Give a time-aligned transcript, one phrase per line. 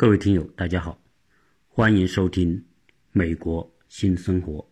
[0.00, 1.02] 各位听友，大家好，
[1.66, 2.56] 欢迎收听
[3.10, 4.64] 《美国新生活》。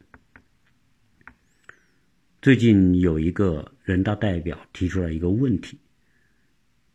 [2.41, 5.81] 最近有一个人大代表提出了一个问题，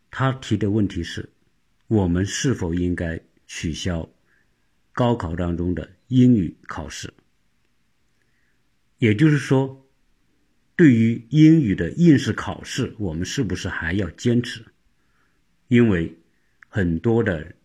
[0.10, 1.30] 他提的问题是：
[1.88, 4.10] 我们是否应该取消
[4.94, 7.14] 高考当中的英语考试？
[9.00, 9.86] 也就是说，
[10.78, 14.64] 对于英语的应试考试，我们是不是还要坚持？
[15.68, 16.18] 因为
[16.70, 17.56] 很多的。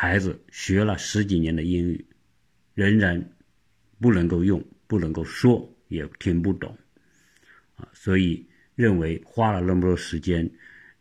[0.00, 2.06] 孩子学了十几年的英语，
[2.74, 3.32] 仍然
[4.00, 6.78] 不能够用，不能够说，也听不懂，
[7.74, 10.48] 啊，所以认为花了那么多时间，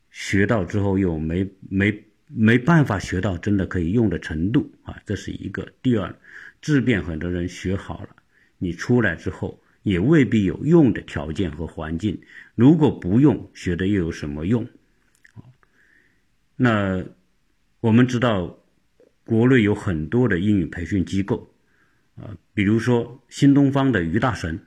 [0.09, 5.71] 学到之后又没没没办法学到真的可以用的程度，啊，这是一个。
[5.83, 6.19] 第二，
[6.59, 8.15] 即便很多人学好了，
[8.57, 12.19] 你出来之后也未必有用的条件和环境。
[12.55, 14.67] 如果不用，学的又有什么用？
[16.55, 17.05] 那
[17.79, 18.57] 我们知道。
[19.27, 21.53] 国内有很多的英语培训机构，
[22.15, 24.57] 啊，比如说新东方的于大神，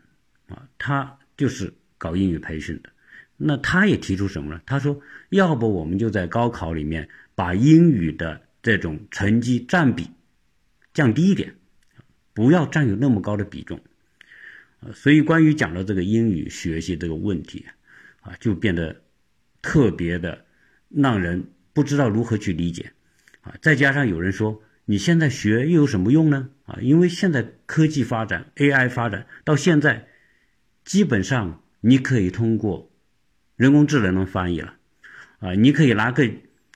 [0.49, 2.91] 啊，他就是搞英语培训的。
[3.39, 4.61] 那他也提出什么呢？
[4.67, 10.11] 他说，要不我们就在高考里面把英语的这种成绩占比
[10.93, 11.55] 降低一点，
[12.35, 13.81] 不要占有那么高的比重。
[14.81, 17.65] 啊，所以关于讲到这个英语学习这个问题，
[18.21, 19.01] 啊，就变得
[19.63, 20.45] 特别的
[20.91, 22.93] 让人不知道如何去理解。
[23.43, 26.51] 啊，再加上有人说，你现在学又有什么用呢？
[26.65, 30.07] 啊，因为现在科技发展，AI 发展到现在，
[30.85, 32.91] 基本上你可以通过
[33.57, 34.75] 人工智能能翻译了，
[35.39, 36.29] 啊，你可以拿个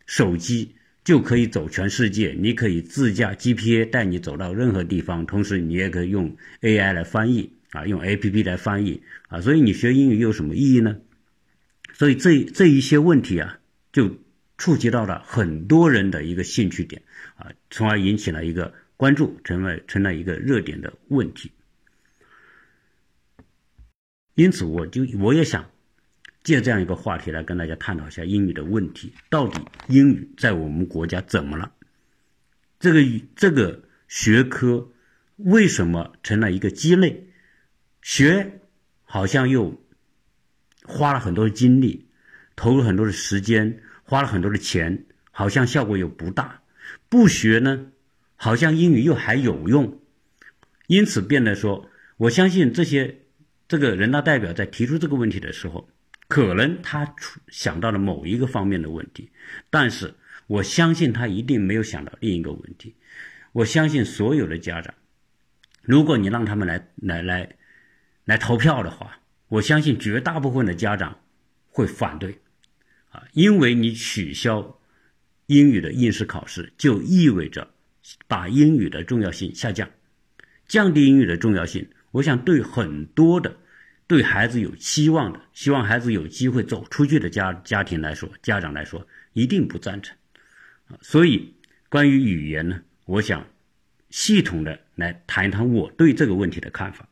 [0.07, 10.97] 手机就可以走全世界，你可以自驾 GPA 带你走到任何地方，同时你也可以用 AI 来翻译，啊，用 APP 来翻译，啊，所以你学英语又有什么意义呢？
[11.93, 13.59] 所以这这一些问题啊，
[13.93, 14.24] 就。
[14.57, 17.03] 触及到了很多人的一个兴趣点
[17.37, 21.51] 啊，从而引起了一个关注，成为成了一个热点的问题。
[24.35, 25.71] 因此，我就我也想
[26.43, 31.73] 借这样一个话题来跟大家探讨一下英语的问题：到底英语在我们国家怎么了？
[32.79, 33.01] 这个
[33.35, 34.91] 这个学科
[35.37, 37.29] 为什么成了一个鸡肋？
[38.03, 38.61] 学
[39.03, 39.83] 好像又
[40.85, 42.07] 花了很多精力，
[42.55, 43.83] 投入很多的时间。
[44.05, 46.63] 花了很多的钱，好像效果又不大；
[47.09, 47.87] 不学呢，
[48.37, 50.01] 好像英语又还有用。
[50.87, 53.23] 因此变得说，我相信这些
[53.67, 55.89] 这个人大代表在提出这个问题的时候，
[56.29, 57.15] 可能他
[57.49, 59.31] 想到了某一个方面的问题，
[59.71, 60.15] 但是
[60.47, 62.95] 我相信他一定没有想到另一个问题。
[63.53, 64.95] 我相信所有的家长，
[65.81, 67.57] 如果你让他们来来来
[68.25, 71.19] 来投票的话，我相信绝大部分的家长
[71.71, 72.39] 会反对。
[73.15, 74.81] 啊，因为你取消
[75.47, 77.71] 英语的应试考试，就意味着
[78.27, 79.89] 把英语的重要性下降，
[80.67, 81.89] 降低英语的重要性。
[82.11, 83.57] 我想对很多的
[84.09, 90.17] 对孩子有期望的，希望孩子有机会走出去的家家庭来说，家长来说一定不赞成。
[90.87, 91.55] 啊，所以
[91.89, 93.47] 关于语言呢，我想
[94.11, 97.09] 系统的来谈一谈我对这个问题的看法。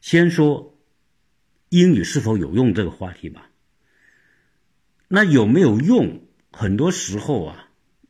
[0.00, 0.78] 先说
[1.70, 3.49] 英语是否有用这个话题吧。
[5.12, 6.20] 那有没有用？
[6.52, 7.68] 很多时候啊，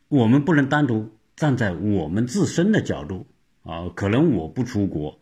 [0.09, 3.27] 我们不能单独站在我们自身的角度
[3.63, 3.89] 啊。
[3.95, 5.19] 可能我不出国，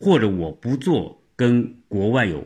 [0.00, 2.44] 或者我不做跟国外有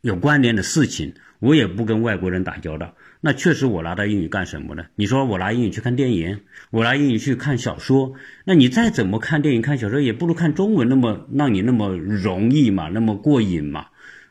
[0.00, 2.94] 有关联的事情，我也不跟外国人打交道。
[3.20, 4.86] 那确实，我拿到英语干什么呢？
[4.94, 8.14] 你说我拿英语去看电影，我拿英语去看小说，
[8.44, 13.88] 那你再怎么看电影、看小说，也不如看中文那么让你那么容易嘛，那么过瘾嘛，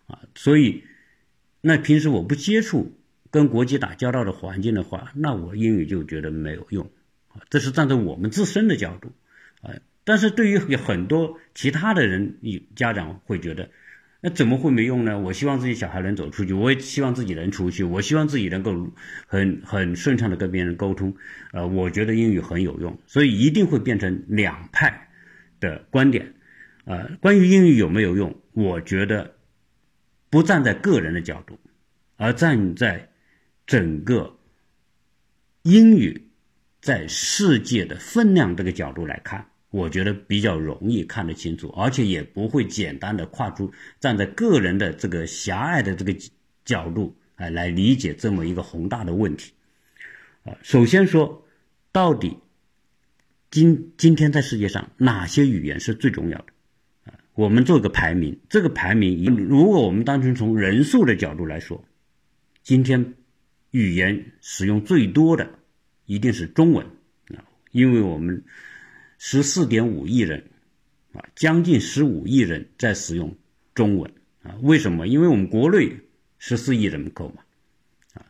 [0.07, 0.19] 啊。
[0.35, 0.85] 所以，
[1.59, 2.95] 那平时我不接触。
[3.31, 6.89] 跟国际打交道的环境的话，那我英语就觉得没有用，
[7.27, 9.11] 啊，这是站在我们自身的角度，
[9.61, 12.37] 啊，但是对于很多其他的人，
[12.75, 13.69] 家长会觉得，
[14.21, 15.19] 那怎么会没用呢？
[15.19, 18.91] 我希望自己小孩能走出去，我也希望自己能出去，我希望自己能够
[19.27, 21.15] 很很顺畅的跟别人沟通，
[21.53, 25.09] 呃，我觉得英语很有用，所以一定会变成两派
[25.59, 26.33] 的观点，
[26.85, 29.35] 呃，关于英语有没有用，我觉得
[30.31, 31.59] 不站在个人的角度，
[32.17, 33.08] 而站在
[33.69, 34.35] 整个
[35.61, 36.27] 英语
[36.81, 46.15] 在世界的分量这个角度来看，我觉得比较容易看得清楚，而且也不会简单的跨出站在个人的这个狭隘的这个
[46.65, 49.53] 角度啊来理解这么一个宏大的问题。
[50.45, 51.45] 啊，首先说，
[51.91, 52.39] 到底
[53.51, 56.45] 今今天在世界上哪些语言是最重要的？
[57.05, 61.85] 啊，我们做个排名，这个排名如果我们单纯从人数的角度来说，
[62.63, 63.13] 今天。
[63.71, 65.49] 语言使用最多的
[66.05, 66.85] 一定是中文
[67.35, 68.43] 啊，因为我们
[69.17, 70.43] 十四点五亿人
[71.13, 73.37] 啊，将近十五亿人在使用
[73.75, 74.11] 中文
[74.41, 74.55] 啊。
[74.61, 75.07] 为什么？
[75.07, 75.97] 因为我们国内
[76.37, 77.43] 十四亿人口嘛，
[78.13, 78.25] 啊，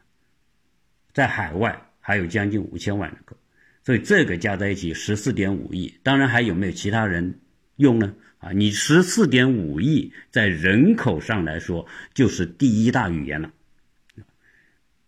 [1.13, 3.37] 在海外还有将近五千万人口，
[3.83, 5.93] 所以这个加在一起十四点五亿。
[6.03, 7.39] 当然还有没有其他人
[7.77, 8.13] 用呢？
[8.39, 13.51] 啊，你十四点五亿在人口上来说就是第一大语言了。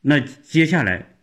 [0.02, 1.16] 那接下来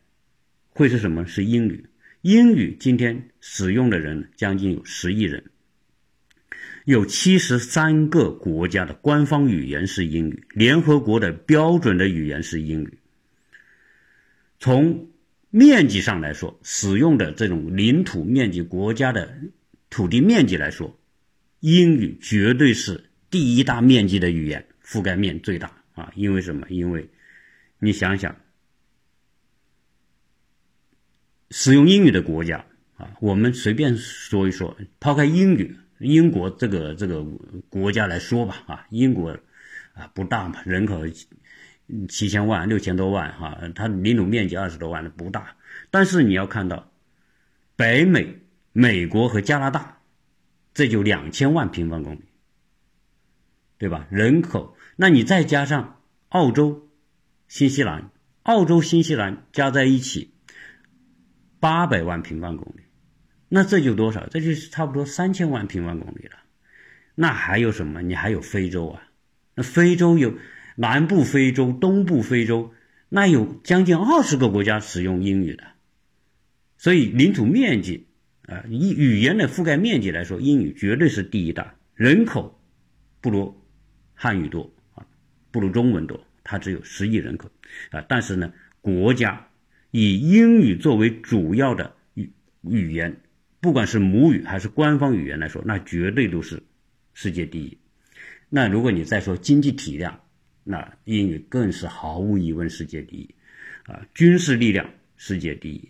[0.70, 1.26] 会是什么？
[1.26, 1.86] 是英语。
[2.22, 5.44] 英语今天使用的人将近有十亿人，
[6.84, 12.98] 有七十三个国家的官方语言是英语，联合国的标准的语言是英语。
[14.58, 15.08] 从
[15.50, 19.38] 面积上来说，使用的这种领土面积、国家的
[19.90, 20.98] 土地面积来说。
[21.60, 26.12] 英语绝对是第一大面积的语言，覆盖面最大啊！
[26.14, 26.64] 因为什么？
[26.70, 27.08] 因为
[27.80, 28.36] 你想想，
[31.50, 32.64] 使用英语的国家
[32.96, 37.24] 啊，我们随便说一说，抛开英语，英国这个这个
[37.68, 39.36] 国家来说吧啊，英国
[39.94, 41.02] 啊不大嘛，人口
[42.08, 45.56] 七千万、六千多万哈，它领土面积二十多万的不大，
[45.90, 46.90] 但是你要看到
[47.76, 48.40] 北美、
[48.72, 49.94] 美国和加拿大。
[50.74, 52.20] 这就两千万平方公里，
[53.78, 54.06] 对吧？
[54.10, 56.88] 人口，那你再加上澳洲、
[57.48, 58.12] 新西兰，
[58.44, 60.30] 澳洲、新西兰加在一起
[61.60, 62.82] 八百万平方公里，
[63.48, 64.26] 那这就多少？
[64.28, 66.36] 这就是差不多三千万平方公里了。
[67.14, 68.02] 那还有什么？
[68.02, 69.02] 你还有非洲啊？
[69.54, 70.38] 那非洲有
[70.76, 72.72] 南部非洲、东部非洲，
[73.08, 75.64] 那有将近二十个国家使用英语的，
[76.76, 78.06] 所以领土面积。
[78.48, 81.74] 啊，以语言的覆盖面积来说，英语绝对是第一大。
[81.94, 82.58] 人口
[83.20, 83.62] 不如
[84.14, 85.04] 汉语多啊，
[85.50, 87.50] 不如中文多，它只有十亿人口
[87.90, 88.00] 啊。
[88.08, 88.50] 但是呢，
[88.80, 89.47] 国家
[89.90, 92.30] 以英语作为主要的语
[92.62, 93.20] 语言，
[93.60, 96.62] 不管是母语还是官方语言来说，那绝对都是
[97.14, 97.78] 世界第一。
[98.50, 100.20] 那如果你再说经济体量，
[100.64, 103.34] 那英语更是毫无疑问世界第一
[103.84, 104.06] 啊。
[104.14, 105.88] 军事力量世界第一，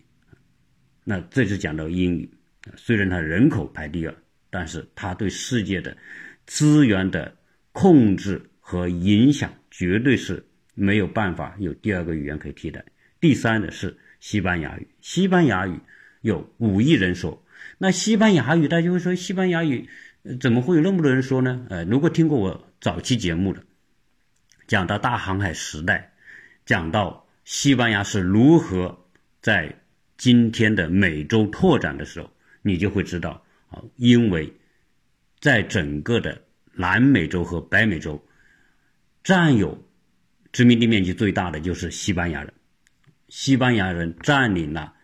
[1.04, 2.30] 那这是讲到英语。
[2.76, 4.14] 虽然它人口排第二，
[4.50, 5.96] 但是它对世界的
[6.46, 7.36] 资源的
[7.72, 10.44] 控制和影响，绝对是
[10.74, 12.84] 没有办法有第二个语言可以替代。
[13.20, 15.80] 第三的是西班牙语，西班牙语
[16.20, 17.44] 有五亿人说。
[17.78, 19.88] 那西班牙语，大家会说西班牙语
[20.40, 21.66] 怎么会有那么多人说呢？
[21.70, 23.62] 呃，如果听过我早期节目的，
[24.66, 26.12] 讲到大航海时代，
[26.66, 29.06] 讲到西班牙是如何
[29.40, 29.80] 在
[30.16, 32.30] 今天的美洲拓展的时候。
[32.60, 34.52] 你就会知道啊，因为
[35.38, 36.42] 在整个的
[36.74, 38.22] 南美洲和北美洲，
[39.22, 39.86] 占有
[40.52, 42.52] 殖民地面积最大的就是西班牙人。
[43.28, 44.94] 西班牙人占领了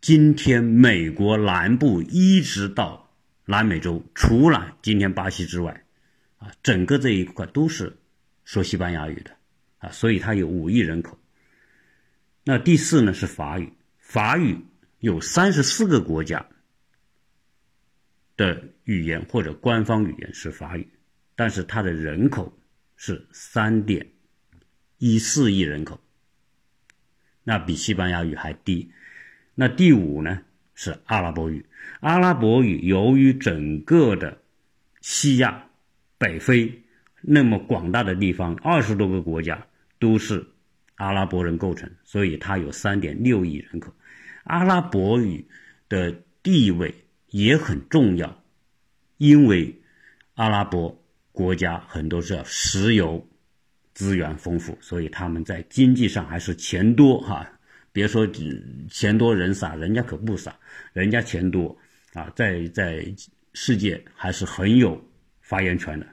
[0.00, 3.10] 今天美国南部一直到
[3.44, 5.84] 南美洲，除了今天巴西之外，
[6.38, 7.96] 啊，整个这一块都是
[8.44, 9.30] 说西班牙语的
[9.78, 11.18] 啊，所以它有五亿人口。
[12.44, 14.58] 那第四呢是法语，法语
[15.00, 16.48] 有三十四个国家。
[18.36, 20.88] 的语言或者官方语言是法语，
[21.36, 22.52] 但是它的人口
[22.96, 24.10] 是三点
[24.98, 26.00] 一四亿人口，
[27.44, 28.90] 那比西班牙语还低。
[29.54, 30.40] 那第五呢
[30.74, 31.64] 是阿拉伯语，
[32.00, 34.38] 阿拉伯语由于整个的
[35.00, 35.66] 西亚、
[36.18, 36.82] 北非
[37.20, 39.64] 那么广大的地方，二十多个国家
[40.00, 40.44] 都是
[40.96, 43.92] 阿拉伯人构成，所以它有三点六亿人口。
[44.42, 45.46] 阿拉伯语
[45.88, 46.92] 的地位。
[47.30, 48.44] 也很重要，
[49.16, 49.74] 因为
[50.34, 51.02] 阿拉伯
[51.32, 53.26] 国家很多是石油
[53.94, 57.48] 资源丰富，所以他们在经济上还是钱多哈。
[57.92, 58.26] 别说
[58.90, 60.54] 钱多人傻，人家可不傻，
[60.92, 61.78] 人家钱多
[62.12, 63.06] 啊，在在
[63.52, 65.02] 世界还是很有
[65.40, 66.06] 发言权的。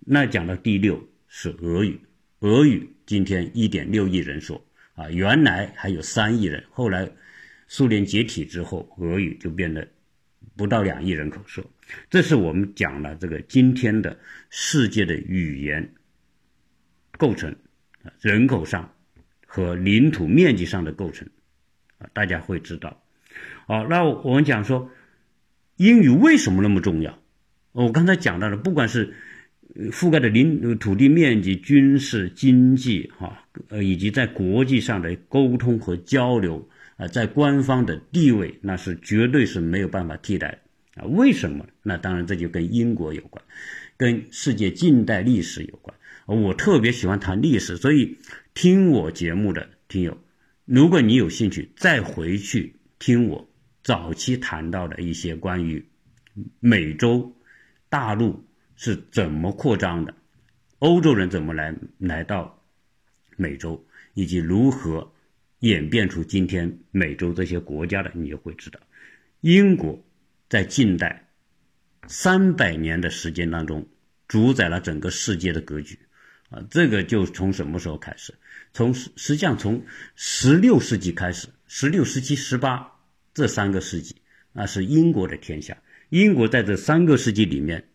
[0.00, 2.00] 那讲到第六是俄语，
[2.40, 7.10] 俄语今天一点六亿人说啊，原来还有三亿人，后来
[7.66, 9.86] 苏联解体之后，俄语就变得。
[10.54, 11.64] 不到两亿人口说，
[12.10, 14.14] 这是我们讲了这个今天的
[14.50, 15.94] 世界的语言
[17.18, 17.56] 构成
[18.02, 18.92] 啊，人口上
[19.46, 21.28] 和领土面积上的构成
[21.98, 23.02] 啊，大家会知道。
[23.66, 24.90] 好，那我们讲说
[25.76, 27.18] 英语为什么那么重要？
[27.72, 29.14] 我刚才讲到了，不管是
[29.90, 36.68] 覆盖的领土地面积、军事、经济哈，呃，以及在国际上的沟通和交流。
[36.98, 41.06] 啊，在官方的地位，那是绝对是没有办法替代的啊！
[41.06, 41.66] 为什么？
[41.82, 43.42] 那当然这就跟英国有关，
[43.96, 45.96] 跟世界近代历史有关。
[46.26, 48.18] 我特别喜欢谈历史，所以
[48.54, 50.18] 听我节目的听友，
[50.64, 53.50] 如果你有兴趣，再回去听我
[53.82, 55.84] 早期谈到的一些关于
[56.60, 57.36] 美洲
[57.88, 58.44] 大陆
[58.76, 60.14] 是怎么扩张的，
[60.78, 62.62] 欧洲人怎么来来到
[63.36, 65.12] 美洲，以及如何
[65.58, 68.78] 演变出今天美洲这些国家的，你就会知道，
[69.40, 70.02] 英国
[70.48, 71.28] 在近代
[72.06, 73.88] 三百年的时间当中，
[74.28, 75.98] 主宰了整个世界的格局。
[76.52, 78.34] 啊，这个就从什么时候开始？
[78.74, 83.00] 从实实际上从十六世纪开始，十六、十七、十八
[83.32, 84.16] 这三个世纪，
[84.52, 85.82] 那是英国的天下。
[86.10, 87.88] 英国在这三个世纪里面，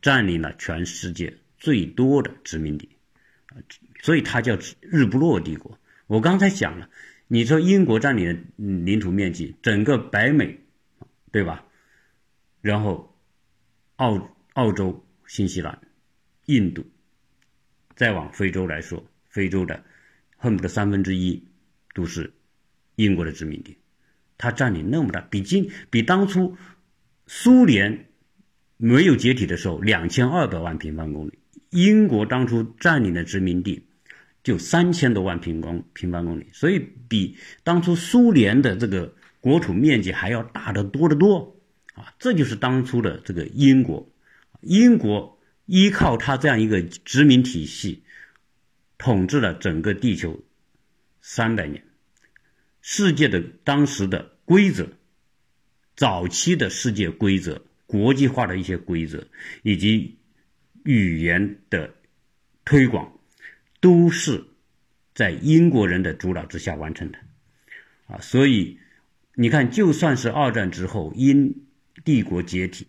[0.00, 2.88] 占领了全世界最多的殖民地，
[3.46, 3.62] 啊，
[4.02, 5.78] 所以它叫日不落帝国。
[6.08, 6.90] 我刚才讲了，
[7.28, 10.58] 你说英国占领的领土面积，整个北美，
[11.30, 11.64] 对吧？
[12.60, 13.16] 然后
[13.96, 15.80] 澳澳洲、新西兰。
[16.46, 16.84] 印度，
[17.94, 19.84] 再往非洲来说，非洲的
[20.36, 21.44] 恨不得三分之一
[21.94, 22.32] 都是
[22.96, 23.76] 英国的殖民地，
[24.36, 26.56] 它占领那么大，比今比当初
[27.26, 28.06] 苏联
[28.76, 31.38] 没有解体的时候两千二百万平方公里，
[31.70, 33.86] 英国当初占领的殖民地
[34.42, 41.56] 就三千多万平方平方公里，所以比当初苏联的这个国土面积还要大得多得多
[41.94, 42.12] 啊！
[42.18, 44.10] 这就是当初的这个英国，
[44.62, 45.38] 英国。
[45.72, 48.02] 依靠他这样一个殖民体系，
[48.98, 50.44] 统治了整个地球
[51.22, 51.82] 三百年，
[52.82, 54.86] 世界的当时的规则，
[55.96, 59.26] 早期的世界规则、国际化的一些规则，
[59.62, 60.18] 以及
[60.84, 61.94] 语言的
[62.66, 63.10] 推广，
[63.80, 64.44] 都是
[65.14, 67.18] 在英国人的主导之下完成的。
[68.08, 68.78] 啊，所以
[69.36, 71.64] 你看，就算是二战之后，英
[72.04, 72.88] 帝国解体。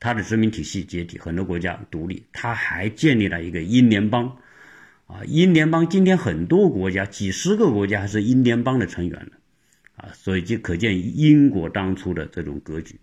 [0.00, 4.34] 他的殖民体系解体，很多国家独立，他还建立了一个英联邦，
[5.06, 9.32] 啊，英联邦今天很多国家，几十个国家还是英联邦的成员呢，
[9.96, 12.98] 啊，所以就可见英国当初的这种格局，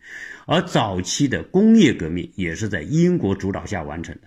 [0.47, 4.21] 而早期的工业革命也是在英国主导下完成的，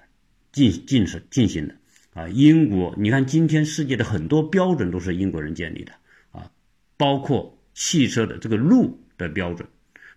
[0.53, 1.75] 进进行进行的，
[2.15, 5.93] 啊，英国，你看今天世界的很多标准都是英国人建立的，
[6.31, 6.49] 啊，
[6.97, 9.69] 包括汽车的这个路的标准，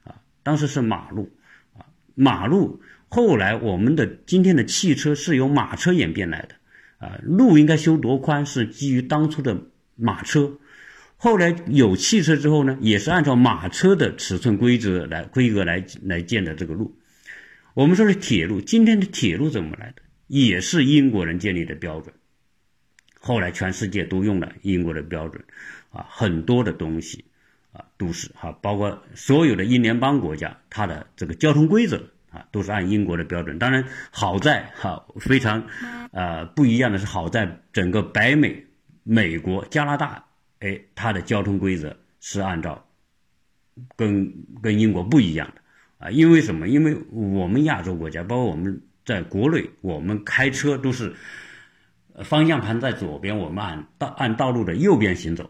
[0.03, 1.31] 啊，当时是马路。
[2.15, 6.55] 马路后来，我们的今天的汽车是由马车演变来的，
[6.97, 9.55] 啊，路应该修多宽是基于当初的
[9.95, 10.59] 马车，
[11.17, 16.97] 后来有汽车之后呢，也是按照马车的尺寸规则来规格来来建的这个路。
[17.73, 20.01] 我们说是铁路，今天的铁路怎么来的？
[20.27, 22.13] 也是英国人建立的标准，
[23.19, 25.43] 后来全世界都用了英国的标准，
[25.91, 27.25] 啊，很多的东西。
[27.73, 31.97] 啊，都是哈，包括所有的英联邦国家，它的这个交通规则
[32.31, 33.57] 啊，都是按英国的标准。
[33.57, 35.65] 当然，好在哈非常，
[36.11, 38.63] 呃不一样的是，好在整个北美、
[39.01, 40.23] 美国、加拿大，
[40.59, 42.85] 哎，它的交通规则是按照
[43.95, 46.11] 跟跟英国不一样的啊。
[46.11, 46.67] 因为什么？
[46.67, 51.11] 因为我们亚洲国家，包括我们在国内，我们开车都是
[52.23, 55.49] 方向盘在左边，我们按道按道路的右边行走。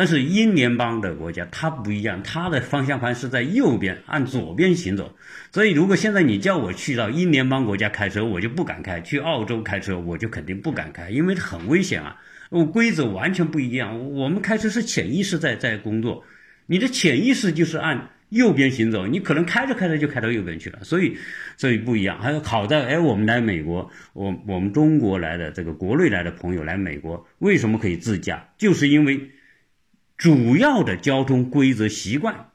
[0.00, 5.14] 但是英联邦的国家它不一样，它的方向盘是在右边，按左边行走。
[5.52, 12.16] 所以如果现在你叫我去到英联邦国家开车，我就不敢开；去澳洲开车，我就肯定不敢开，因为很危险啊。
[12.48, 14.14] 我规则完全不一样。
[14.14, 16.24] 我们开车是潜意识在在工作，
[16.64, 20.78] 你的潜意识就是按右边行走，你可能开着开着就开到右边去了。
[20.82, 21.14] 所以，
[21.58, 22.18] 所以不一样。
[22.22, 28.48] 还有好在，哎，我们来美国，我我们中国来的这个国内来的朋友来美国，为什么可以自驾？
[28.56, 29.30] 就是因为。
[30.20, 32.50] 主要的交通规则习惯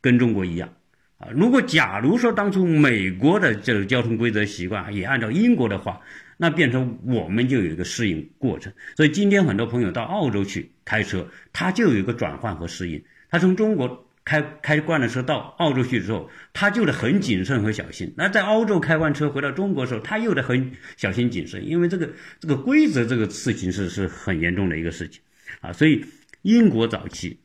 [0.00, 0.74] 跟中国一样
[1.18, 1.28] 啊。
[1.30, 6.00] 如果假如说当初美国的这个交通规则习惯也按照英国的话，
[6.36, 8.72] 那变成我们就有一个适应过程。
[8.96, 13.00] 所以今天很多朋友到澳洲去开车，他就有一个转换和适应。
[13.30, 18.12] 他从中国开开惯了车到澳洲去之后，他就得很谨慎和小心。
[18.16, 25.22] 那在澳洲开完车回到中国的时候，他又得很小心谨慎，因为这个这个规则这个事情是是很严重的一个事情。
[25.60, 26.04] 啊，所以
[26.46, 27.40] 英国早期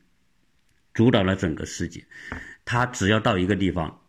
[0.94, 2.06] 主导了整个世界，
[2.64, 4.00] 他只要到一个地方，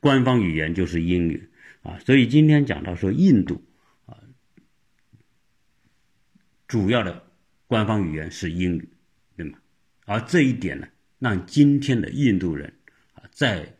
[0.00, 1.48] 官方语言就是英语
[1.82, 2.00] 啊。
[2.00, 3.62] 所以今天讲到说印度
[4.06, 4.18] 啊，
[6.66, 7.24] 主要的
[7.68, 8.88] 官方语言是英语，
[9.36, 9.56] 对吗？
[10.04, 10.88] 而这一点呢，
[11.20, 12.74] 让今天的印度人
[13.14, 13.76] 啊，在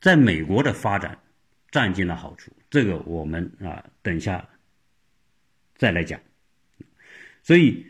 [0.00, 1.22] 在美国的发展
[1.70, 2.50] 占尽了好处。
[2.68, 4.48] 这个我们啊，等一下
[5.76, 6.20] 再来讲。
[7.44, 7.86] 所以，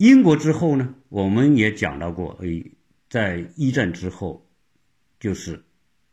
[0.00, 2.72] 英国之后呢，我们也讲到过，诶，
[3.10, 4.48] 在一战之后，
[5.18, 5.62] 就是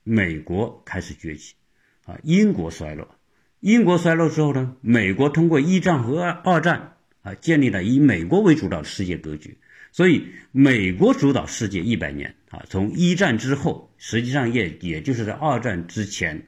[0.04, 1.56] 美国开始崛起，
[2.04, 3.16] 啊，英国衰落，
[3.62, 9.58] 英国衰落之后呢，美国通过一战和二二战啊，建立了以美国为主导的世界格局。
[9.94, 16.46] 所以，美国主导世界一百年啊，从一战之后，实际上也也就是在二战之前，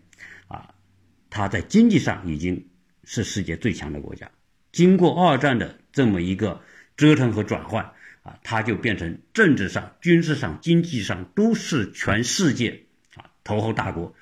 [0.50, 0.76] 啊，
[1.30, 2.68] 它在经济上已经
[3.06, 4.30] 是世界最强的国家。
[4.74, 6.62] 经过二战的这么一个
[7.00, 7.86] 折腾和转换
[8.24, 12.82] 啊，它就变成政治上、军事上、经济上都是全世界
[13.16, 14.14] 啊头号大国。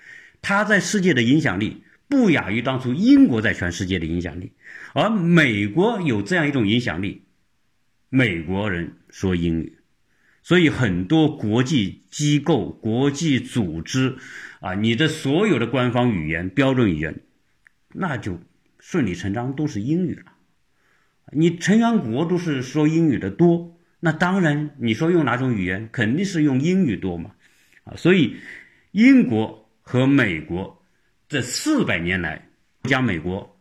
[0.43, 4.51] 它在世界的影响力不亚于当初英国在全世界的影响力，
[4.93, 7.23] 而美国有这样一种影响力。
[8.09, 9.79] 美国人说英语，
[10.43, 14.17] 所以很多国际机构、国际组织，
[14.59, 17.21] 啊，你的所有的官方语言、标准语言，
[17.95, 18.39] 那就
[18.79, 20.36] 顺理成章都是英语了。
[21.31, 27.31] 你成员国都是说英语的多，那当然你说用哪种语言，肯定是用英语多嘛。
[27.83, 28.37] 啊，所以
[28.91, 30.83] 英国和美国
[31.27, 32.47] 这四百年来，
[32.83, 33.59] 讲美国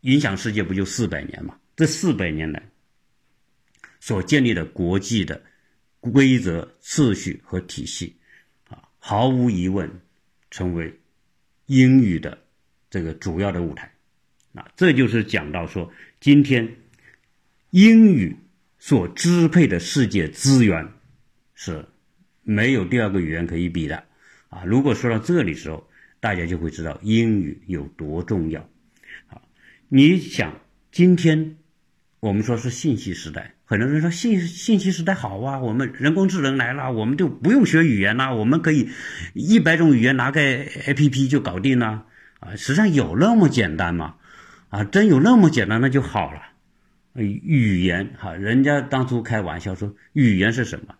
[0.00, 1.58] 影响世界不就四百年嘛？
[1.76, 2.62] 这四百年来。
[4.00, 5.42] 所建立的国际的
[6.00, 8.16] 规则、秩序和体系，
[8.68, 9.90] 啊，毫无疑问
[10.50, 11.00] 成为
[11.66, 12.38] 英语的
[12.88, 13.92] 这个主要的舞台。
[14.54, 16.76] 啊，这就是讲到说，今天
[17.76, 18.38] 英语
[18.78, 20.88] 所支配的世界资源
[21.54, 21.84] 是
[22.42, 24.04] 没有第二个语言可以比的。
[24.48, 25.86] 啊，如果说到这里时候，
[26.18, 28.62] 大家就会知道英语有多重要。
[29.26, 29.42] 啊，
[29.90, 30.58] 你想
[30.90, 31.58] 今天
[32.18, 33.56] 我们说是信息时代。
[33.66, 38.88] 很多人说信信息时代好啊，我们人工智能来了，我们就不用学语言了，我们可以
[39.34, 42.06] 一百种语言拿个 A P P 就搞定了
[42.40, 42.56] 啊！
[42.56, 44.14] 实际上有那么简单吗？
[44.70, 46.40] 啊，真有那么简单那就好了。
[47.22, 50.94] 语言哈，人家当初开玩笑说，语言是什么？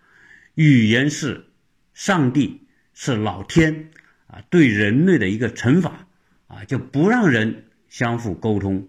[0.55, 1.47] 语言是
[1.95, 2.63] 上帝
[2.95, 3.91] 是老天
[4.27, 6.07] 啊对人类的一个惩罚
[6.47, 8.89] 啊，就不让人相互沟通。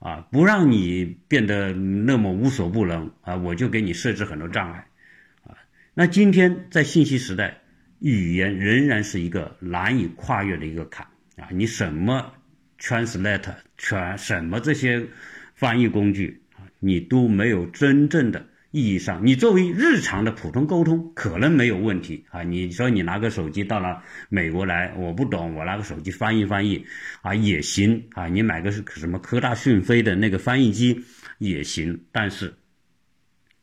[0.00, 4.86] 啊，不让你变得那么无所不能啊，我就给你设置很多障碍，
[5.42, 5.58] 啊，
[5.92, 7.58] 那今天在信息时代，
[7.98, 11.04] 语言仍然是一个难以跨越的一个坎
[11.36, 12.32] 啊，你什么
[12.78, 15.04] translate 全什么这些
[15.56, 16.40] 翻译工具，
[16.78, 18.46] 你都没有真正的。
[18.70, 22.42] 意义上，你作为日常的普通沟通可能没有问题啊。
[22.42, 26.84] 你说你拿个手机到了美国来，我不懂，我拿个手机翻译翻译
[27.22, 28.28] 啊也行啊。
[28.28, 31.02] 你买个是什么科大讯飞的那个翻译机
[31.38, 32.56] 也行，但是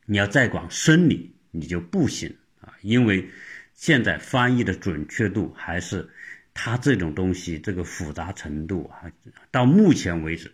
[0.06, 3.28] 你要再广深理你就不行啊，因为
[3.74, 6.10] 现在翻译的准确度还是
[6.52, 9.06] 它这种东西这个复杂程度啊，
[9.52, 10.50] 到目前为止，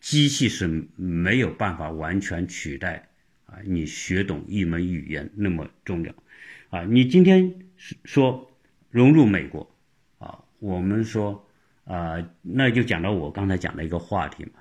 [0.00, 3.04] 机器是没有办法完全取代。
[3.50, 6.12] 啊，你学懂一门语言那么重要，
[6.68, 7.50] 啊，你今天
[8.04, 8.52] 说
[8.90, 9.74] 融入美国，
[10.18, 11.48] 啊，我们说
[11.84, 14.60] 啊，那就讲到我刚才讲的一个话题嘛。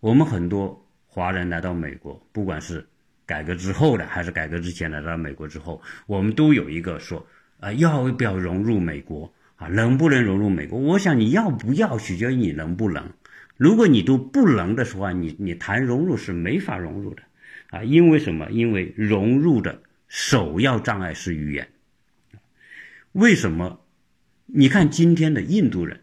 [0.00, 2.88] 我们很多华人来到美国，不管是
[3.26, 7.26] 改革之后的还是改革之前来到美国之后，我们都有一个说
[7.60, 10.78] 啊，要不要融入美国啊，能不能融入美国？
[10.80, 13.12] 我想你要不要取决于你能不能。
[13.56, 17.22] 如果你都不能的话，你你谈融入是没法融入的。
[17.70, 18.50] 啊，因为什么？
[18.50, 21.68] 因为融入的首要障碍是语言。
[23.12, 23.80] 为什么？
[24.46, 26.02] 你看今天的印度人，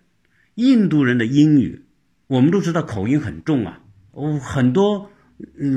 [0.55, 1.83] 印度人的英语，
[2.27, 5.11] 我们都知道口音很重啊，哦，很多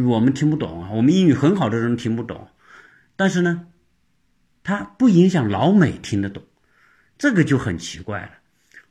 [0.09, 2.49] 我们听不懂啊，我们英语很好的人听不懂，
[3.17, 3.67] 但是呢，
[4.63, 6.43] 他不影响老美听得懂，
[7.19, 8.31] 这个就很奇怪了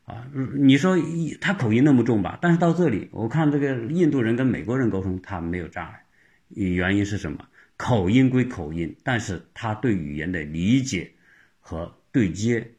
[0.05, 0.27] 啊。
[0.55, 0.97] 你说
[1.41, 6.05] 他口音那么重吧，但是到这里，我看这个印度人跟美国人沟通，他没有障碍。
[6.49, 7.47] 原因是什么？
[7.75, 11.13] 口音归口音，但是他对语言的理解
[11.59, 12.71] 和对接，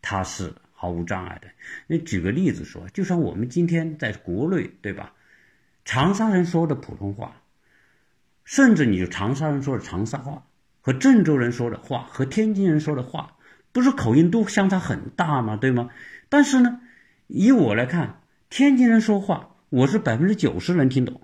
[0.00, 1.48] 他是毫无障碍的。
[1.88, 5.12] 你举个例子说，就像我们今天在国内，对吧？
[5.84, 7.42] 长沙人说的普通话，
[8.44, 10.46] 甚至你就长沙人说的长沙话
[10.80, 13.36] 和郑州人说的话和天津人说的话，
[13.72, 15.56] 不是口音都相差很大吗？
[15.56, 15.90] 对吗？
[16.28, 16.80] 但是呢，
[17.26, 21.20] 以我来看，天津人说话，我是百分之九十能听懂。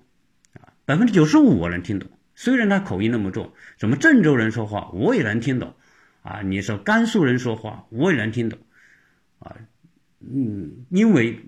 [0.53, 3.53] 啊百分之九十五我能听懂，虽然他口音那么重。
[3.77, 5.73] 什么郑州人说话我也能听懂，
[6.23, 8.59] 啊，你说甘肃人说话我也能听懂，
[9.39, 9.55] 啊，
[10.19, 11.39] 嗯，因为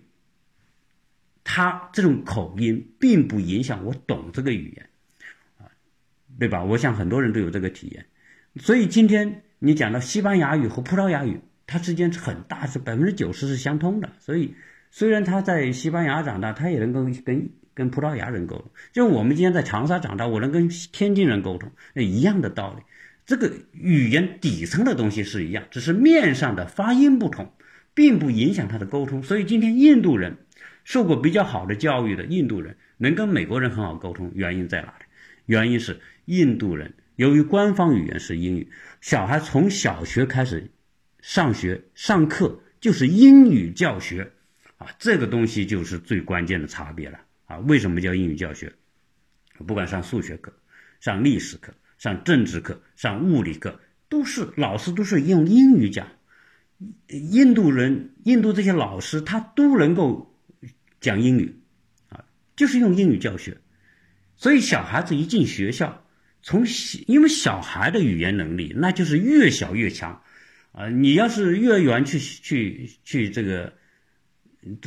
[1.43, 4.89] 他这种口音并不影响我懂这个语言，
[5.57, 5.67] 啊，
[6.39, 6.63] 对吧？
[6.63, 8.05] 我想很多人都有这个体验。
[8.55, 14.09] 所以今天你讲到西班牙语和葡萄牙语，它之间很大，是百分之九十是相通的。
[14.19, 14.55] 所以
[14.91, 17.49] 虽然他在西班牙长大，他也能够跟。
[17.75, 22.81] 跟葡萄牙人沟通，就我们今天在长沙长大，我能跟天津人沟通，那一样的道理。
[23.25, 27.51] 这个语言底层的东西是一样，只是面上的发音不同，
[27.93, 29.21] 并不影响他的沟通。
[29.23, 30.37] 所以今天印度人
[30.85, 35.05] 受过比较好的教育的印度人能跟美国人很好沟通，原因在哪里？
[35.45, 40.71] 原因是印度人由于官方语言是英语，小孩从小学开始
[41.25, 44.31] 上学上课就是英语教学，
[44.77, 47.57] 啊，这个东西就是最关键的差别了啊！
[47.57, 48.71] 为什么叫英语教学？
[49.65, 50.53] 不管上数学课、
[50.99, 56.07] 上历史课、上政治课、上物理课，都是老师都是用英语讲。
[57.07, 60.31] 印度人、印度这些老师他都能够
[61.01, 61.55] 讲英语，
[62.09, 62.23] 啊，
[62.55, 63.57] 就是用英语教学。
[64.35, 66.05] 所以小孩子一进学校，
[66.43, 70.21] 从小因为小孩的语言能力那就是越小越强，
[70.75, 73.73] 啊，你要是幼儿园去去去这个，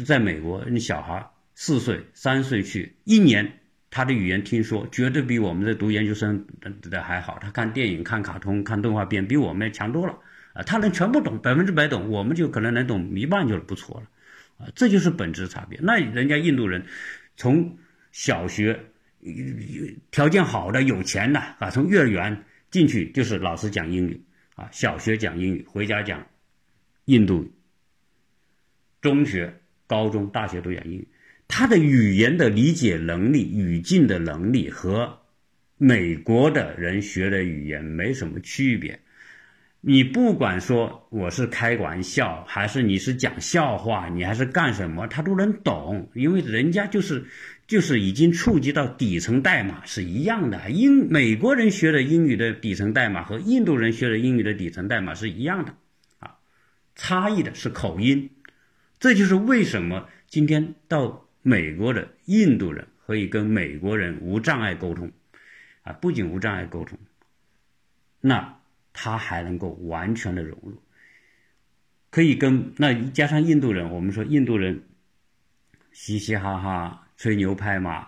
[0.05, 3.55] 在美国，你小孩四岁、三岁去一年。
[3.91, 10.13] 他的语言听说绝对比我们在读研究生的还好，他看电影、看卡通、看动画片比我们要强多了
[10.53, 10.63] 啊！
[10.63, 14.07] 他能全部懂，百分之百懂，我们就可能能懂一半就不错了
[14.59, 14.69] 啊！
[14.75, 15.81] 这就是本质差别。
[15.83, 16.85] 那人家印度人
[17.35, 17.79] 从
[18.13, 18.79] 小学
[20.11, 24.21] 条件好的、有钱的啊，从幼儿园进去就是老师讲英语
[24.59, 26.27] 啊，小学讲英语，回家讲
[27.05, 27.53] 印度语，
[29.01, 31.07] 中学、高中、大学都讲英语。
[31.47, 35.21] 他的语言的理解能力、语境的能力和
[35.77, 38.99] 美国的人学的语言没什么区别。
[39.81, 47.25] 你不管说我是开玩笑，还是你是讲笑话，你还是干什么，他都能懂，因为人家就是
[47.69, 50.69] 就是已经触及到底层代码是一样的。
[50.73, 55.77] 英美国人学的英语的底层代码和印度人学的英语的底层代码是一样的
[56.19, 56.39] 啊，
[56.97, 58.29] 差异的是口音。
[58.99, 61.25] 这就是为什么今天到。
[61.41, 65.11] 美国的印度人可以跟美国人无障碍沟通，
[65.83, 66.99] 啊，不仅无障碍沟通，
[68.21, 68.61] 那
[68.93, 70.83] 他还能够完全的融入，
[72.11, 74.83] 可以跟那加上印度人，我们说印度人
[75.93, 78.07] 嘻嘻哈哈吹牛拍嘛，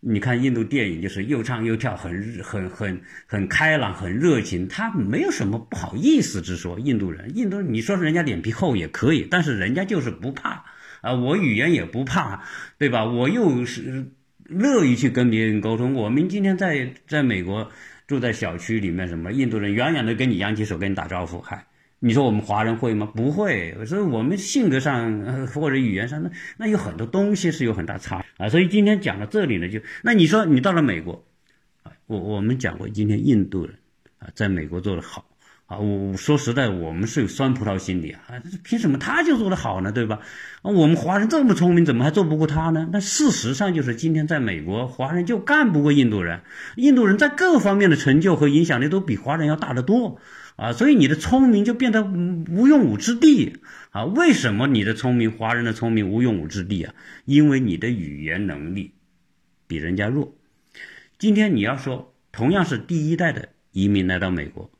[0.00, 6.80] 你看印度电影就是又唱又跳，很很很很开朗，很热情，他没有什么不好意思之说。
[6.80, 10.64] 印度人，印度你说人家脸皮厚也可以，但是人家就是不怕。
[11.02, 12.42] 啊，我语言也不怕，
[12.78, 13.04] 对吧？
[13.04, 14.06] 我又是
[14.44, 15.92] 乐意去跟别人沟通。
[15.92, 17.70] 我们今天在在美国
[18.06, 21.66] 住在小区里面，什么印度人远远的跟你扬起手跟你打招呼，嗨，
[22.06, 23.10] 你说我们华人会吗？
[23.16, 23.74] 不会。
[23.86, 28.50] 所以我们性格上或者语言上，那那有很多东西是有很大差啊。
[28.50, 31.24] 所以今天讲到这里呢，就那你说你到了美国，
[31.82, 33.74] 啊，我我们讲过，今天印度人
[34.18, 35.24] 啊，在美国做的好。
[35.66, 38.36] 啊，我说实在，我们是有酸葡萄心理啊！
[38.62, 39.90] 凭什么他就做得好呢？
[39.90, 40.20] 对吧？
[40.60, 42.86] 啊，我们华人这么聪明，怎么还做不过他呢？
[42.92, 46.42] 那事实上就是，今天在美国，华人就干不过印度人。
[46.76, 50.20] 印度人在各方面的成就和影响力都比华人要大得多
[50.56, 50.72] 啊！
[50.72, 53.58] 所以你的聪明就变得无用武之地
[53.90, 54.04] 啊！
[54.04, 56.94] 为什么你的聪明，华人的聪明无用武之地啊？
[57.24, 58.92] 因为你的语言能力
[59.66, 60.36] 比人家弱。
[61.18, 64.70] 今天你要说，同样是第一代的移民来到美国。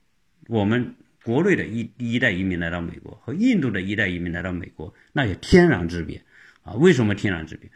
[0.46, 6.22] 我们国内的一一代移民来到美国，和印度的一代移民来到美国，那有天壤之别
[6.62, 6.74] 啊！
[6.74, 7.70] 为什么天壤之别？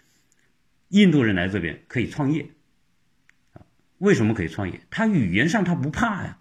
[0.88, 2.50] 印度人来这边可以创业？
[3.98, 4.80] 为什么可以创业？
[4.90, 6.38] 他语言上他不怕呀！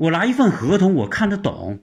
[0.00, 1.80] 我拿一份合同，我看得懂，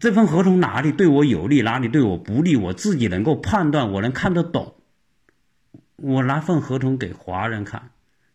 [0.00, 4.76] 这份合同哪里对我有利，哪里对我不利，我自己能够判断，我能看得懂。
[5.96, 7.90] 我拿份合同给华人看，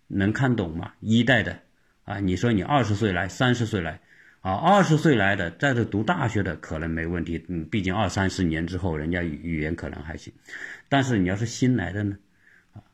[0.06, 0.94] 能看懂吗？
[1.00, 1.62] 一代的
[2.04, 4.02] 啊，你说你二十岁来，三十岁来。
[4.42, 10.32] 啊，二十岁来的，在这读大学的可能没问题，嗯，毕竟二三十年之后，人家语语言可能还行。
[10.90, 12.18] 但是你要是新来的呢，
[12.74, 12.86] 啊，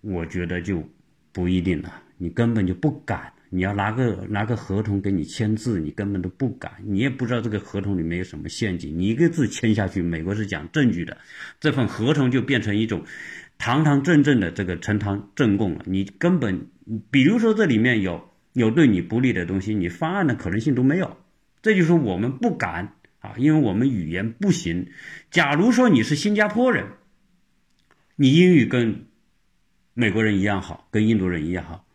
[0.00, 0.82] 我觉得就
[1.30, 3.32] 不一定了，你根本就不敢。
[3.50, 8.98] 你要拿个拿个合同给你签字，你根本都不敢，你也不知道这个合同里面有什么陷阱。
[8.98, 11.16] 你一个字签下去，美国是讲证据的，
[11.60, 13.04] 这份合同就变成一种
[13.58, 15.82] 堂堂正正的这个呈堂证供了。
[15.86, 16.66] 你根本，
[17.10, 18.30] 比如说这里面有。
[18.56, 21.18] 有对你不利的东西，你翻案的可能性都没有，
[21.60, 24.88] 这就是我们不敢啊，因为我们语言不行。
[25.30, 26.86] 假如说你是新加坡人，
[28.14, 29.08] 你英语跟
[29.92, 31.85] 美国人一样好，跟印度人一样好。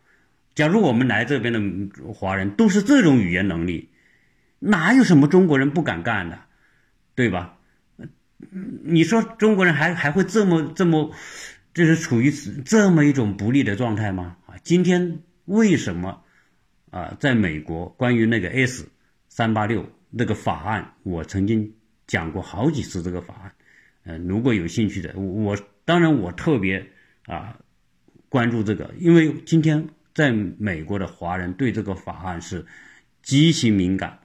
[0.56, 3.90] 假如我们来这边的华人都是这种语言能力，
[4.60, 6.40] 哪有什么中国人不敢干的，
[7.16, 7.58] 对吧？
[8.84, 11.14] 你说中国人还还会这么这么，
[11.74, 12.32] 就是处于
[12.66, 14.38] 这么一种不利的状态吗？
[14.48, 16.24] 啊，今天为什么？
[16.90, 18.90] 啊，在美国，关于那个 S
[19.30, 21.74] 三八六那个法案，我曾经
[22.06, 23.54] 讲过好几次这个法案。
[24.04, 26.86] 嗯，如果有兴趣的，我当然我特别
[27.28, 27.58] 啊
[28.28, 32.66] 关注这个，因为今天在美国的华人对这个法案是
[33.22, 34.20] 极其敏感，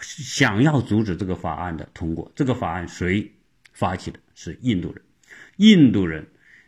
[0.00, 2.30] 想要阻止这个法案的通过。
[2.34, 3.32] 这个法案谁
[3.72, 4.18] 发起的？
[4.34, 5.02] 是印度人。
[5.56, 6.26] 印度人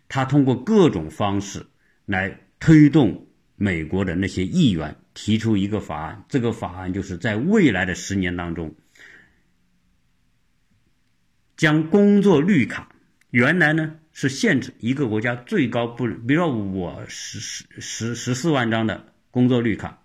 [0.09, 1.67] 他通过各种方式
[2.07, 8.75] 来推动美国的那些议员提出一个法案，这个法案就是在未来的十年当中，
[11.57, 12.95] 将工作绿卡
[13.31, 20.03] 原来呢是限制一个国家最高不，比如说我十十十十四万张的工作绿卡。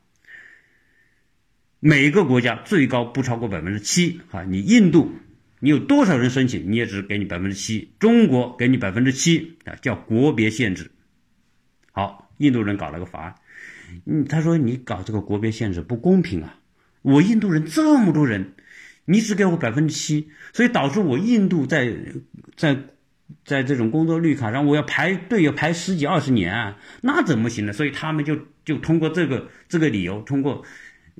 [1.79, 4.43] 每个国家最高不超过百分之七啊！
[4.43, 5.11] 你印度，
[5.59, 7.91] 你有多少人申请，你也只给你百分之七。
[7.97, 10.91] 中国给你百分之七啊，叫国别限制。
[11.91, 13.35] 好，印度人搞了个法案，
[14.05, 16.59] 嗯，他说你搞这个国别限制不公平啊！
[17.01, 18.53] 我印度人这么多人，
[19.05, 21.91] 你只给我百分之七，所以导致我印度在
[22.55, 22.77] 在
[23.45, 27.73] 在这种工作绿卡上，我要排队要排十几二十年啊，那怎么行呢？
[27.73, 30.63] 所以他们就就通过这个这个理由，通过。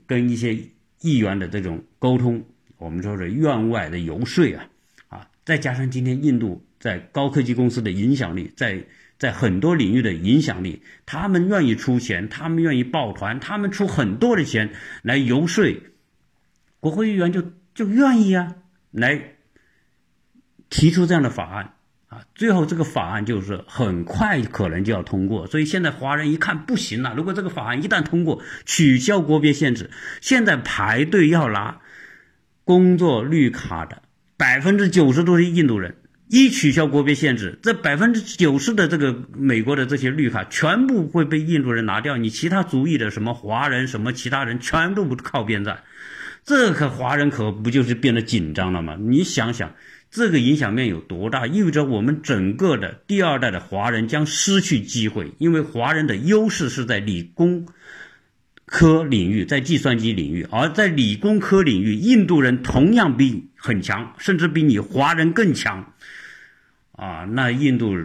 [0.08, 0.58] 跟一些
[1.02, 2.43] 议员的这种沟通，
[2.78, 4.65] 我们说是院外的游说啊，
[5.08, 8.84] 啊，再加上今天印度在高科技公司的影响力，在
[9.19, 14.71] 在很多领域的影响力，他们愿意出钱，他们愿意抱团，他们出很多的钱
[15.04, 15.63] 来游说，
[16.80, 18.56] 国会议员就就愿意啊，
[18.89, 19.36] 来
[20.71, 21.76] 提出这样的法案。
[22.13, 27.15] 啊，最后这个法案就是很快可能就要通过，所以现在华人一看不行了。
[27.17, 29.89] 如果这个法案一旦通过，取消国别限制，
[30.21, 31.80] 现在排队要拿
[32.65, 34.04] 工作绿卡的
[34.38, 35.95] 百分之九十都是印度人。
[36.30, 45.84] 一取消国别限制，这百分之九十的这个美国的这些绿卡全部会被印度人拿掉，你其他族裔的什么华人什么其他人全都不靠边站，
[46.43, 48.97] 这可华人可不就是变得紧张了吗？
[48.99, 49.73] 你想想。
[50.13, 51.47] 这个影响面有多大？
[51.47, 57.67] 意味着我们整个的第二代的华人将失去机会，因为华人的优势是在理工
[58.67, 65.95] 科领域，在计算机领域，而在理工科领域，印度人同样比很强，甚至比你华人更强。
[66.91, 67.95] 啊，那印度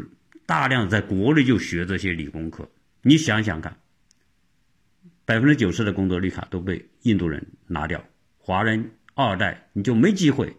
[0.47, 2.71] 大量在国内就学这些理工科，
[3.03, 3.77] 你想想看，
[5.27, 8.03] 百分之九十的工作绿卡都被印度人拿掉，
[8.39, 10.57] 华人二代你就没机会。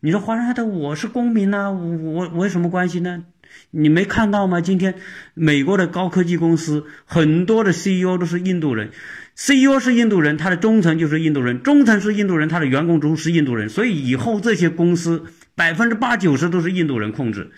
[0.00, 3.24] 你说华人他我是公民呐，我我我有什么关系呢？
[3.72, 4.60] 你没看到吗？
[4.60, 4.94] 今天
[5.34, 8.92] 美国的高科技公司很多的 CEO 都是印度人
[9.34, 15.24] ，CEO 是印度人，他的中层就是印度人，中层是印度人，他的员工都是印度人，所以以后这些公司
[15.56, 17.50] 百分之八九十都是印度人控制。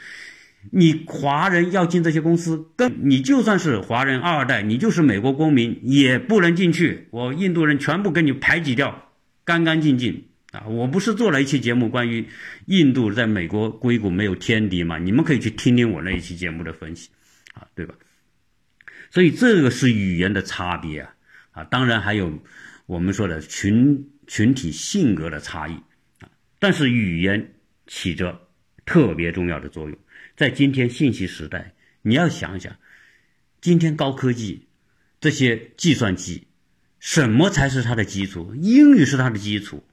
[0.70, 9.09] 你华人要进这些公司，跟你就算是华人二代，你就是美国公民也不能进去，我印度人全部给你排挤掉，
[9.44, 10.24] 干干净净。
[10.52, 12.26] 啊，我不是做了一期节目关于
[12.66, 14.98] 印度在美国硅谷没有天敌嘛？
[14.98, 17.10] 你们可以去听听我那一期节目的分析，
[17.54, 17.94] 啊，对吧？
[19.10, 21.14] 所以这个是语言的差别啊，
[21.52, 22.42] 啊，当然还有
[22.86, 25.74] 我们说的群群体性格的差异
[26.18, 27.54] 啊，但是语言
[27.86, 28.48] 起着
[28.84, 29.96] 特别重要的作用。
[30.36, 32.76] 在今天信息时代，你要想想，
[33.60, 34.66] 今天高科技
[35.20, 36.48] 这些计算机，
[36.98, 38.52] 什么才是它的基础？
[38.56, 39.84] 英语是它的基础。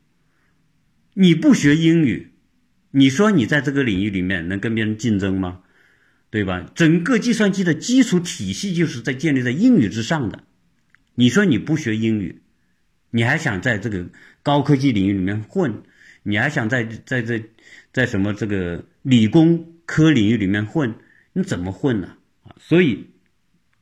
[1.20, 2.34] 你不学英语，
[2.92, 5.64] 你说你在这个领域里面能跟别人竞争吗？
[6.30, 6.70] 对吧？
[6.76, 10.44] 整个计算机的基础体系就是在建立在英语之上的。
[11.16, 12.44] 你说你不学英语，
[13.10, 14.08] 你还想在这个
[14.44, 15.82] 高科技领域里面混？
[16.22, 17.44] 你还想在在在
[17.92, 20.94] 在什么这个理工科领域里面混？
[21.34, 22.16] 你怎么混呢？
[22.44, 23.08] 啊，所以，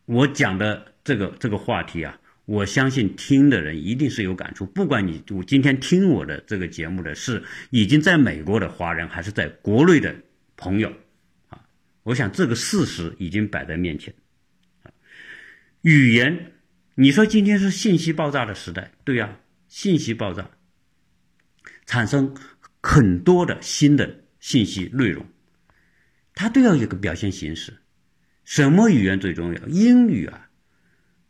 [0.05, 2.17] 我讲的这个这个话题啊。
[2.45, 10.15] 我相信听的人一定是有感触，不管你我今天听我的这个节目的是已经在美国的华人，还是在国内的
[10.55, 10.93] 朋友，
[11.49, 11.59] 啊，
[12.03, 14.13] 我想这个事实已经摆在面前。
[15.81, 16.51] 语言，
[16.93, 20.51] 你说今天是信息爆炸的时代，对呀，信息爆炸，
[21.87, 22.35] 产生
[22.79, 25.25] 很多的新的信息内容，
[26.35, 27.73] 它都要有个表现形式。
[28.43, 29.67] 什么语言最重要？
[29.67, 30.44] 英语啊。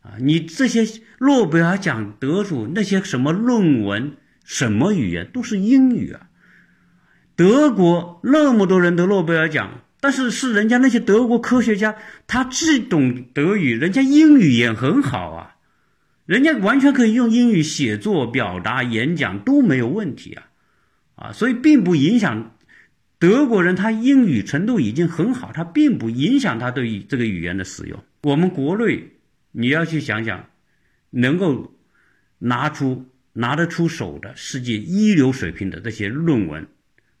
[0.06, 0.86] 啊，你这些
[1.18, 4.12] 诺贝尔奖得主那些什么论文、
[4.44, 6.28] 什么语言都是英语啊。
[7.34, 11.96] 德国那么多人得诺贝尔奖，但是是人家那些德国科学家，
[12.28, 15.56] 他既懂德语，人家英语也很好啊，
[16.24, 20.44] 人家完全可以用英语写作、表达、演讲都没有问题啊，
[21.16, 22.54] 啊，所以并不影响
[23.18, 27.98] 德国人他英语程度已经很好，他并不影响他对于这个语言的使用。
[28.22, 29.15] 我们国内。
[29.58, 30.50] 你要去想想，
[31.08, 31.74] 能够
[32.36, 36.68] 拿出拿得出手的世界一流水平的这些论文，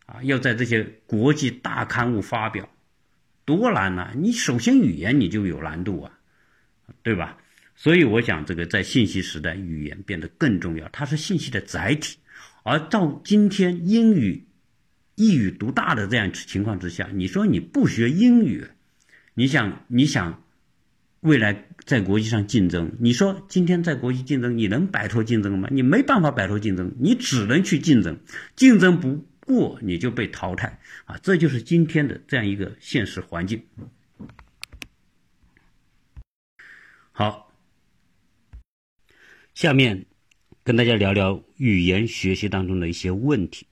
[0.04, 2.68] 啊，要在这些国际大刊物发表，
[3.46, 4.12] 多难呐！
[4.14, 6.12] 你首先语言你就有难度啊，
[7.02, 7.38] 对吧？
[7.74, 12.18] 所以我想，这个在信息时代，语言变得更重要，它是信息的载体。
[12.64, 14.44] 而到今天，英语
[15.14, 18.66] 一语独大的这样情况之下，你说你不学英语，
[19.32, 20.42] 你想你想
[21.20, 25.68] 未来在国际上竞争，你说今天在国际竞争，你能摆脱竞争吗？
[25.70, 28.18] 你没办法摆脱竞争，你只能去竞争，
[28.56, 31.16] 竞争不过你就被淘汰啊！
[31.22, 33.62] 这就是今天的这样一个现实环境。
[37.12, 37.52] 好，
[39.54, 40.06] 下面
[40.64, 43.64] 跟大家聊聊语言学习当中的一些问题。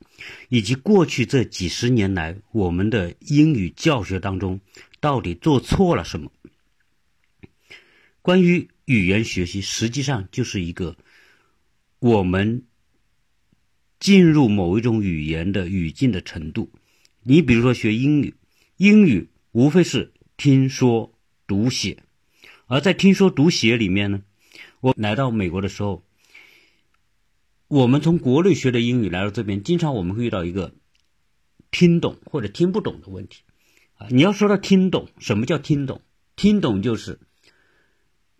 [0.48, 4.60] 以及过去这几十年来，我们的英语教学当中
[5.00, 6.30] 到底做错了什么？
[8.24, 10.96] 关于语言学习，实际上就是一个
[11.98, 12.64] 我们
[14.00, 16.70] 进入某一种语言的语境的程度。
[17.22, 18.32] 你比如说学英语，
[18.78, 21.12] 英语无非是听说
[21.46, 22.02] 读写，
[22.64, 24.22] 而在听说读写里面呢，
[24.80, 26.02] 我来到美国的时候。
[27.68, 30.72] 我们从国内学的英语来到这边，经常我们会遇到一个
[31.70, 33.42] 听懂或者听不懂的问题
[33.96, 34.06] 啊。
[34.08, 36.00] 你要说到听懂，什么叫听懂？
[36.36, 37.20] 听懂就是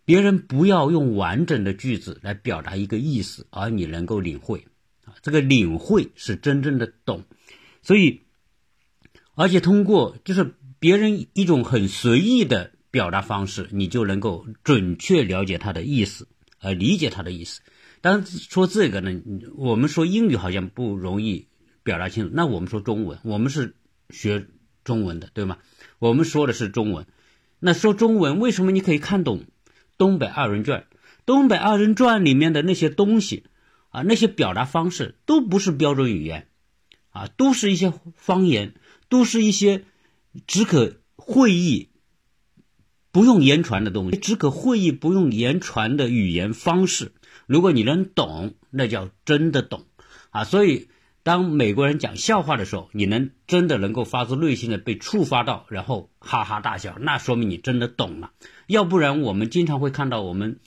[0.05, 4.65] 别人不要用完整的句子来表达一个意思，而你能够领会
[5.03, 5.13] 啊。
[5.21, 7.23] 这个领会是真正的懂，
[7.81, 8.21] 所以
[9.33, 16.27] 而且通过就是别人一种很随意的表达方式，你就能够准确了解他的意思，
[16.59, 17.61] 呃，理解他的意思。
[18.01, 19.19] 当然说这个呢，
[19.55, 21.47] 我们说英语好像不容易
[21.81, 22.31] 表达清楚。
[22.31, 23.75] 那我们说中文，我们是
[24.11, 24.45] 学
[24.83, 25.57] 中文的，对吗？
[25.97, 27.07] 我们说的是中文。
[27.59, 29.39] 那说中文，为什么你可以看懂
[29.97, 30.81] 《东北二人转》？
[31.25, 33.45] 《东北二人转》里面的那些东西
[33.89, 36.47] 啊，那些表达方式都不是标准语言
[37.09, 38.75] 啊，都是一些方言，
[39.09, 39.85] 都是一些
[40.47, 41.89] 只可会意
[43.11, 47.13] 不用言传的东西，只可会意不用言传的语言方式。
[47.47, 49.85] 如果你能懂，那叫真的懂，
[50.31, 50.43] 啊！
[50.43, 50.89] 所以
[51.25, 58.31] 当美国人讲笑话的时候，你能真的能够发自内心的被触发到，然后哈哈大笑，那说明你真的懂了。
[58.67, 60.59] 要不然，我们经常会看到我们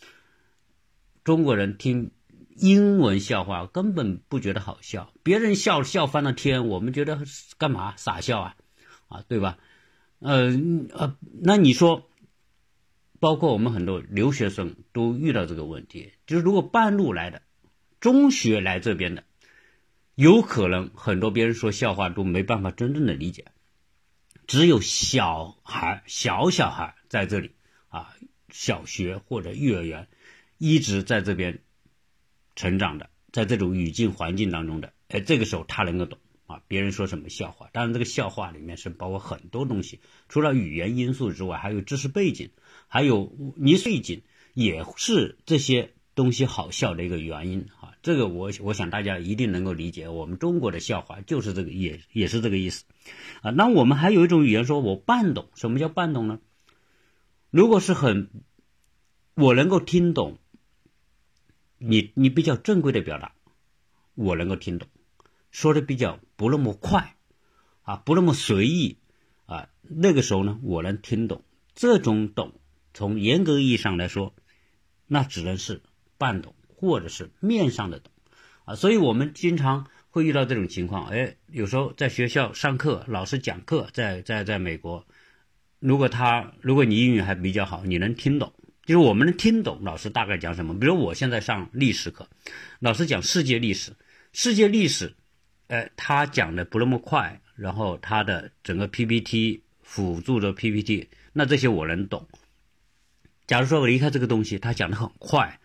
[1.22, 2.10] 中国人听
[2.56, 7.20] 英文笑话根本不觉得好笑，别人笑笑翻了天，我们觉得
[7.56, 8.56] 干嘛傻笑啊？
[9.06, 9.58] 啊，对吧？
[10.18, 10.50] 呃
[10.92, 12.10] 呃，那你说？
[13.20, 17.42] 包括我们很多留学生都遇到这个问题，就是如果半路来的，
[18.00, 19.24] 中学来这边的，
[20.18, 23.44] 有可能很多别人说笑话都没办法真正的理解，
[24.48, 27.52] 只有小孩小小孩在这里
[27.86, 28.12] 啊，
[28.50, 30.08] 小学或者幼儿园
[30.58, 31.60] 一直在这边
[32.56, 36.18] 成长的，在这种语境环境当中的，哎，这个时候他能够懂。
[36.48, 37.68] 啊，别人说什么笑话？
[37.72, 42.50] 当然，这个笑话里面是包括很多东西，除了语言因素之外，还有知识背景，
[42.88, 44.22] 还有你背景，
[44.54, 47.77] 也是这些东西好笑的一个原因啊。
[48.08, 52.86] 这个我我想大家一定能够理解，我们中国的笑话就是这个，也也是这个意思
[53.42, 53.50] 啊。
[53.50, 56.40] 那我们还有一种语言，说我半懂，什么叫半懂呢？
[57.50, 58.30] 如果是很
[59.34, 60.38] 我能够听懂，
[61.76, 63.34] 你你比较正规的表达，
[64.14, 64.88] 我能够听懂。
[65.50, 67.14] 说的比较不那么快，
[67.82, 68.96] 啊，不那么随意，
[69.44, 71.42] 啊，那个时候呢，我能听懂。
[71.74, 72.54] 这种懂，
[72.94, 74.34] 从严格意义上来说，
[75.06, 75.82] 那只能是
[76.16, 78.12] 半懂，或者是面上的懂，
[78.64, 81.06] 啊，所以我们经常会遇到这种情况。
[81.08, 85.04] 哎，有时候在学校上课，老师讲课，在在在美国，
[85.80, 88.52] 如果他如果你英语还比较好，你能听懂，
[88.86, 90.78] 就是我们能听懂老师大概讲什么。
[90.78, 92.28] 比如我现在上历史课，
[92.78, 93.92] 老师讲世界历史，
[94.32, 95.12] 世界历史。
[95.66, 102.26] 呃，他讲的不那么快，然后他的整个 PPT 辅助的 PPT，那这些我能懂。
[103.46, 105.60] 假如说我离开这个东西，他讲的很快，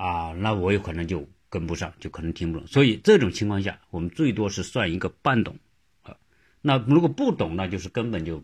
[0.00, 2.66] 啊，那我有可能就跟不上，就可能听不懂。
[2.66, 5.58] 所以这种情况下，我们最多是算一个半懂，
[6.02, 6.16] 啊，
[6.62, 8.42] 那如果不懂，那就是根本就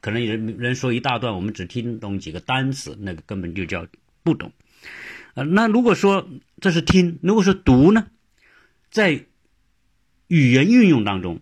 [0.00, 3.86] 可能人人说一大段，我们只听懂几个单词，那个根本就叫
[4.24, 4.50] 不懂。
[5.34, 6.28] 啊，那如果说
[6.60, 8.08] 这是听，如果是读呢，
[8.90, 9.26] 在
[10.26, 11.38] 语言运用当中，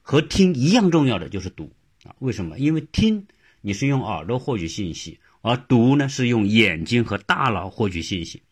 [0.00, 1.70] 和听一样重要的就是读
[2.04, 2.16] 啊？
[2.18, 2.58] 为什么？
[2.58, 3.26] 因为听
[3.60, 8.42] 你是用耳朵获取信息，而读呢是用眼睛和大脑获取信息。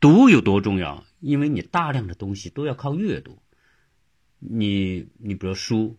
[0.00, 1.04] 读有多重要？
[1.20, 3.38] 因为你大量的东西都要靠阅读。
[4.38, 5.96] 你你比如书、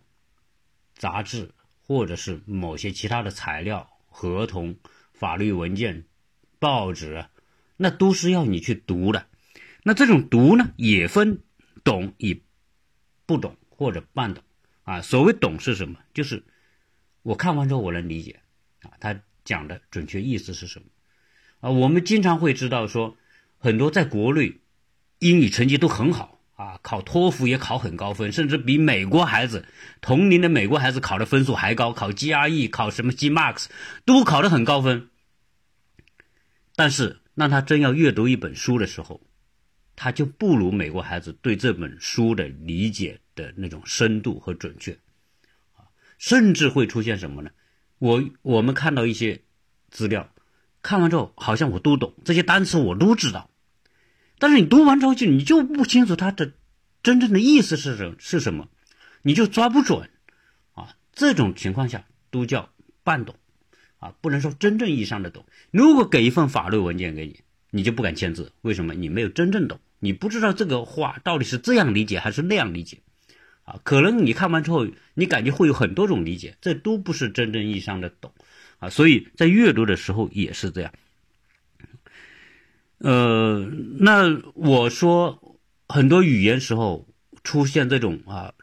[0.95, 1.51] 杂志，
[1.81, 4.77] 或者是某些其他的材料、合同、
[5.13, 6.05] 法律文件、
[6.59, 7.25] 报纸，
[7.77, 9.27] 那都是要你去读的。
[9.83, 11.41] 那这种读呢，也分。
[11.81, 12.43] 懂与
[13.25, 14.43] 不懂或者半懂
[14.83, 15.97] 啊，所谓懂是什么？
[16.13, 16.43] 就是
[17.23, 18.41] 我看完之后我能理解
[18.81, 19.19] 啊，他
[19.49, 20.85] 讲的准确意思是什么
[21.61, 21.71] 啊？
[21.71, 23.17] 我们经常会知道说，
[23.57, 24.59] 很多在国内
[25.17, 29.65] 英语成绩都很好啊，考托福也考很高分，甚至比美国孩子
[30.01, 33.65] 同龄的美国孩子考的分数还高，考 GRE、考什么 GMAX
[34.05, 35.09] 都考得很高分。
[36.75, 39.19] 但是，当他真要阅读一本书的时候，
[39.95, 44.95] 他就不如美国孩子对这本书的理解的那种深度和准确，
[46.19, 47.49] 甚至会出现什么呢？
[47.99, 49.41] 我我们看到一些
[49.89, 50.29] 资料，
[50.81, 53.49] 看完之后好像我都懂，这些单词我都知道，
[54.37, 56.53] 但是你读完之后就你就不清楚它的
[57.03, 58.69] 真正的意思是什是什么，
[59.21, 60.09] 你就抓不准，
[60.73, 62.69] 啊，这种情况下都叫
[63.03, 63.35] 半懂，
[63.99, 65.45] 啊，不能说真正意义上的懂。
[65.71, 67.41] 如果给一份法律文件给你，
[67.71, 68.93] 你就不敢签字，为什么？
[68.93, 69.79] 你没有真正懂。
[69.99, 72.99] 你不知道这个话到底是这样理解还是那样理解，
[73.69, 78.33] 啊，可能你看完之后，你感觉会有很多种理解，这都不是真正意义上的懂，
[78.79, 80.91] 啊，所以在阅读的时候也是这样。
[82.97, 87.07] 呃，那我说很多语言时候
[87.43, 88.55] 出现这种啊，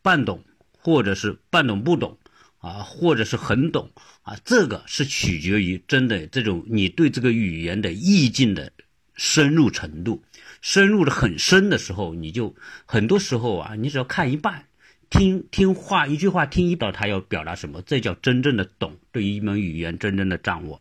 [0.00, 2.16] 半懂或者是半懂不懂，
[2.60, 3.90] 啊，或者是很懂，
[4.22, 8.72] 啊，这个是取决于真的这种你对这个语言的意境的。
[9.14, 10.22] 深入程度，
[10.62, 12.54] 深入的很深的时候，你就
[12.86, 14.66] 很多时候啊，你只要看一半，
[15.10, 20.80] 听听话一句话听一到，他要表达什么，这叫真正的懂，对于一门语言真正的掌握。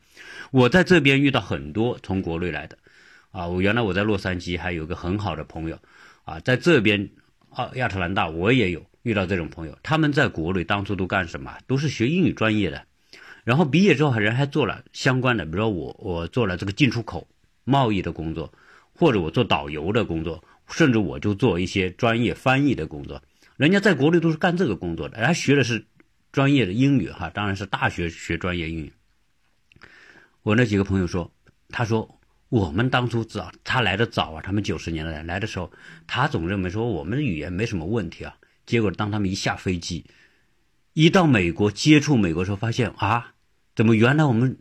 [0.52, 2.78] 我在这边遇到很多从国内来的，
[3.32, 5.80] 啊，我原来我在洛杉矶还有个很好的朋友，
[6.26, 7.10] 啊，在这边
[7.50, 11.58] 啊亚特兰大我也有遇到这种朋友，他们在国内当初都干什么？
[11.66, 12.86] 都是学英语专业的，
[13.44, 17.28] 然后毕业之后人还做了相关的，比如说我我做了这个进出口。
[17.64, 18.52] 贸易的工作，
[19.02, 23.20] 或者我做导游的工作，甚至我就做一些专业翻译的工作。
[23.58, 25.88] 人家在国内都是干这个工作的，人家学的是
[26.32, 28.94] 专业的英语哈，当然是大学学专业英语。
[30.44, 31.34] 我那几个朋友说，
[31.70, 35.72] 他说我们当初早，他来的早啊，他们九十年代来的时候，
[36.06, 38.38] 他总认为说我们的语言没什么问题啊。
[38.68, 40.06] 结果当他们一下飞机，
[40.94, 43.34] 一到美国接触美国时候，发现啊，
[43.76, 44.60] 怎么原来我们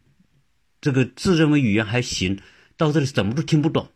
[0.80, 2.40] 这个自认为语言还行。
[2.78, 3.90] 到这里怎么都听不懂，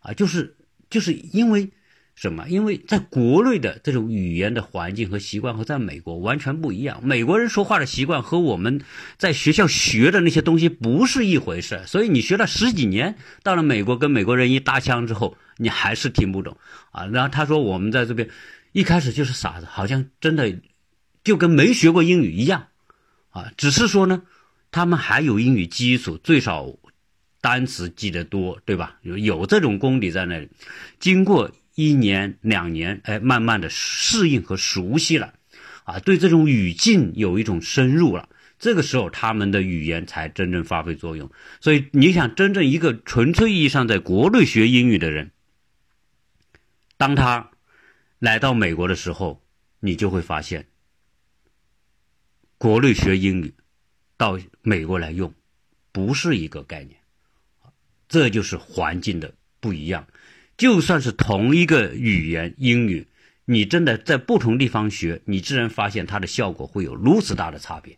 [0.00, 0.56] 啊，就是
[0.90, 1.70] 就是因为
[2.14, 2.46] 什么？
[2.48, 7.00] 因为在国内的这种语言的环境和习惯和在美国完全不一样。
[7.02, 8.82] 美国人说话的习惯和我们
[9.16, 16.58] 在学校学的那些东西不是一回事，所以你学了十几年，到了美国跟美国人一搭腔之后，你还是听不懂
[16.90, 17.06] 啊。
[17.06, 18.28] 然后他说我们在这边
[18.72, 20.60] 一开始就是傻子，好像真的
[21.24, 22.66] 就跟没学过英语一样
[23.30, 23.50] 啊。
[23.56, 24.22] 只是说呢，
[24.70, 26.74] 他们还有英语基础，最少。
[27.40, 28.98] 单词记得多，对吧？
[29.02, 30.48] 有有这种功底在那里，
[30.98, 35.34] 经过一年两年，哎，慢慢的适应和熟悉了，
[35.84, 38.28] 啊，对这种语境有一种深入了，
[38.58, 41.30] 这个时候他们的语言才真正发挥作用。
[41.60, 45.30] 所以你想，真正一个纯粹意义上在国内学英语的人，
[46.98, 47.50] 当他
[48.18, 49.42] 来到美国的时候，
[49.80, 50.66] 你就会发现，
[52.58, 53.54] 国内学英语
[54.18, 55.32] 到美国来用，
[55.90, 56.99] 不是一个概念。
[58.10, 60.08] 这就是环境的不一样，
[60.56, 63.06] 就算是同一个语言英语，
[63.44, 67.96] 你真的在不同地方学，你自然发现它的效果会有如此大的差别，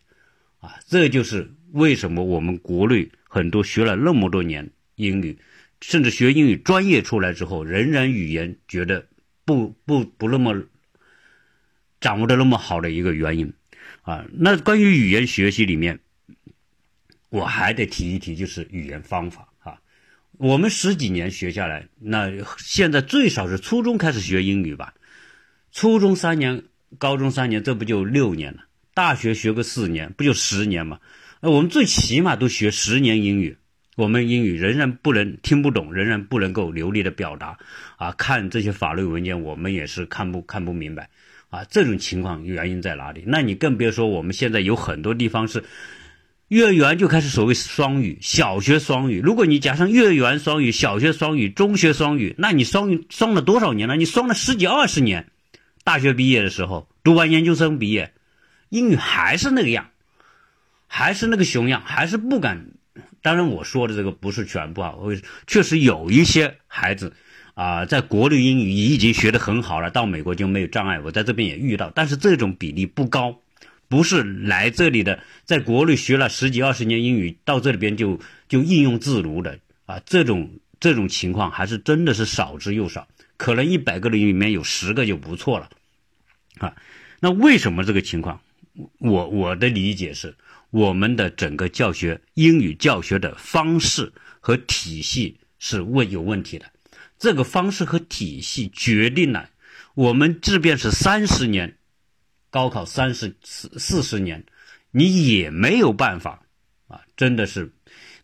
[0.61, 5.39] 啊，这就是为什么我们国内很多学了那么多年英语，
[5.81, 9.07] 甚至学英语专业出来之后，仍然语言觉得
[9.47, 10.63] 不不不那么
[12.03, 13.55] 掌握的那么好的一个原因，
[14.03, 16.01] 啊，那关于语言学习里面，
[17.31, 19.49] 我还得提一提，就是语言方法。
[20.43, 22.29] 我们十几年学下来，那
[22.59, 24.93] 现在最少是初中开始学英语吧，
[25.71, 26.65] 初中三年，
[26.99, 28.65] 高中三年，这不就六年了？
[28.93, 30.99] 大学学个四年，不就十年吗？
[31.41, 33.57] 那我们最起码都学十年英语，
[33.95, 37.57] 我们英语仍然不能听不懂，仍然不能够流利的表达，
[37.97, 41.09] 啊，看这些法律文件，我们也是看不看不明白，
[41.51, 43.23] 啊，这种情况原因在哪里？
[43.29, 45.63] 那你更别说我们现在有很多地方是。
[46.53, 49.23] 幼儿园就开始所谓双语，小学双语。
[49.23, 53.97] 如果你加上幼儿园双语、小学双语、中学双语，那你双语双了多少年了？
[53.97, 55.31] 你双了十几二十年。
[55.83, 58.13] 大学毕业的时候，读完研究生毕业，
[58.69, 59.89] 英语还是那个样，
[60.87, 62.67] 还是那个熊样，还是不敢。
[63.23, 67.15] 当然，我说的这个不是全部啊，我确实有一些孩子
[67.55, 71.01] 啊，在国内英语已经学得很好了，到美国就没有障碍。
[71.01, 73.39] 我在这边也遇到，但是这种比例不高。
[73.93, 78.19] 不是来这里的，在国内学了十几二十年英语，到这里边就
[78.49, 85.69] 就应用自如的啊，这种这种情况还是真的是少之又少，可能一百个人里面有十个就不错了，
[86.57, 86.75] 啊，
[87.21, 88.41] 那为什么这个情况？
[88.97, 90.35] 我我的理解是，
[90.71, 96.65] 我们的整个教学英语教学的方式和体系是问有问题的，
[97.19, 99.51] 这个方式和体系决定了
[99.93, 101.77] 我们即便是三十年，
[102.53, 104.45] 高考三十四四十年，
[104.91, 106.43] 你也没有办法
[106.87, 107.01] 啊！
[107.17, 107.73] 真的是，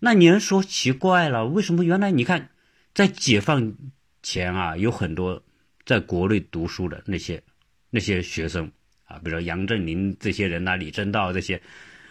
[0.01, 2.51] 那你人说奇怪了，为什么原来你看
[2.93, 3.73] 在解放
[4.23, 5.43] 前啊，有很多
[5.87, 7.43] 在国内读书的那些
[7.89, 8.71] 那些学生
[9.07, 11.63] 啊，比如杨振宁这些人呐，李政道这些，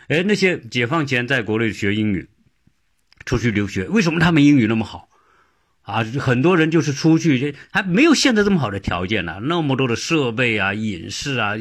[0.08, 2.28] 哎，那些解放前在国内学英语，
[3.26, 5.08] 出去留学，为什么他们英语那么好？
[5.88, 11.54] 啊，很多人就是出去，还没有现在这么好的条件呢，那么多的设备啊，影视啊，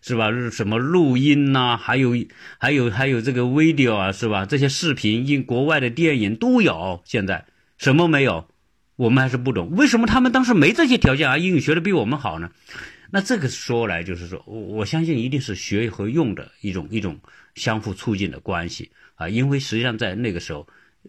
[0.00, 0.30] 是吧？
[0.50, 2.16] 什么录音呐，还有
[2.56, 4.46] 还有还有这个 video 啊，是吧？
[4.46, 7.02] 这些视频，因国外的电影都有。
[7.04, 7.44] 现在
[7.76, 8.48] 什么没有？
[8.96, 11.36] 我们还是不懂，为什么他们当时没这些条件啊？
[11.36, 12.50] 英语学的比我们好呢？
[13.10, 17.20] 那这个说来就是说，我相信一定是学和用的一种一种
[17.54, 20.66] 相互促进的关系啊，因为实际上在那个时候，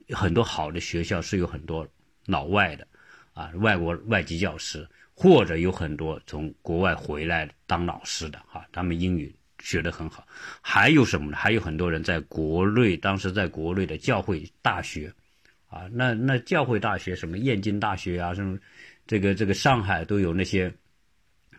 [0.10, 1.88] 很多好的学校是有很多。
[2.26, 2.88] 老外的，
[3.34, 10.26] 啊，外国外籍教师，或者有很多从国外回来当老师的，哈，他们英语学得很好。
[10.62, 11.38] 还有什么呢？
[11.38, 15.14] 还有很多人在国内，当时在国内的教会大学，
[15.68, 18.58] 啊，那那教会大学什么燕京大学啊，什么
[19.06, 20.74] 这个这个上海都有那些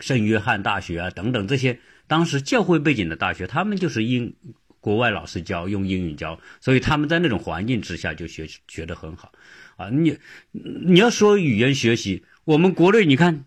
[0.00, 4.34] 圣约翰大学啊等等这些当时教会背景的大学，他们就是英
[4.80, 9.32] 国外老师教，用英语教，所以他们在那种环境之下就学学得很好。
[9.76, 10.18] 啊，你
[10.52, 13.44] 你要说语言学习，我们国内你看，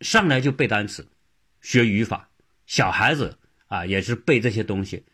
[0.00, 1.06] 上来就背单词，
[1.60, 2.28] 学语法，
[2.66, 3.38] 小孩子
[3.68, 5.04] 啊也是背这些东西，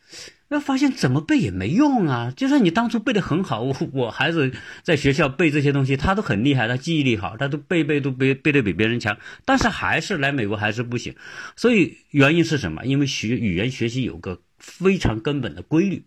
[0.48, 2.32] 那发现怎么背也没用啊。
[2.36, 4.52] 就算你当初背的很好，我我孩子
[4.82, 11.14] 在学校背这些东西，他都很厉害，他记忆力好，他都背背都背背的比别人强，但是还是来美国还是不行。
[11.56, 12.84] 所以原因是什么？
[12.84, 16.04] 因为学语言学习有个非常根本的规律，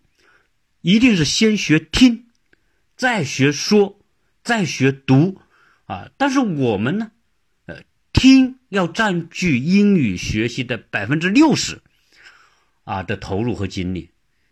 [0.80, 2.26] 一定是先学听，
[2.96, 3.99] 再学说。
[4.42, 5.40] 在学读，
[5.84, 7.10] 啊，但是我们呢，
[7.66, 7.82] 呃，
[8.12, 11.80] 听要占据英语学习的百分之六十，
[12.84, 14.10] 啊的投入和精力，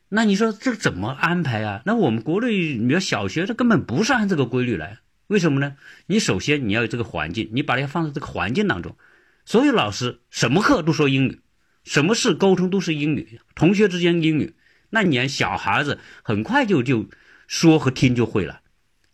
[0.09, 1.83] 那你说这怎么安排啊？
[1.87, 5.77] 那我们国内，你要小学，它根本不是按这个规律来，为什么呢？
[6.07, 8.97] 你首先你要有这个环境，你把它放在这个环境当中，
[9.45, 11.41] 所有老师什么课都说英语，
[11.85, 14.55] 什么事沟通都是英语，同学之间英语，
[14.91, 17.09] 那你小孩子很快就就
[17.47, 18.61] 说和听就会了。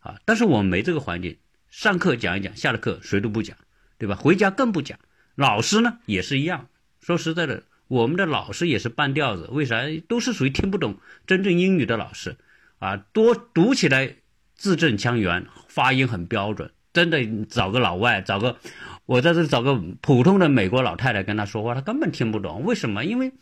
[0.05, 0.21] 啊！
[0.27, 1.39] 但是我们没这个环境，
[1.71, 3.57] 上课讲一讲，下了课谁都不讲，
[3.99, 4.15] 对吧？
[4.15, 4.99] 回家更不讲。
[5.35, 6.69] 老师呢也是一样。
[7.01, 9.49] 说实在的，我们的老师也是半吊子。
[9.51, 9.83] 为啥？
[10.07, 12.37] 都是属于听不懂真正英语的老师，
[12.79, 14.17] 啊，多读起来
[14.55, 16.71] 字正腔圆，发音很标准。
[16.93, 18.59] 真的找个老外，找个
[19.07, 22.63] 我在这找个普通的美国老太太跟他说话，他根本听不懂。
[22.63, 23.05] 为什么？
[23.05, 23.33] 因为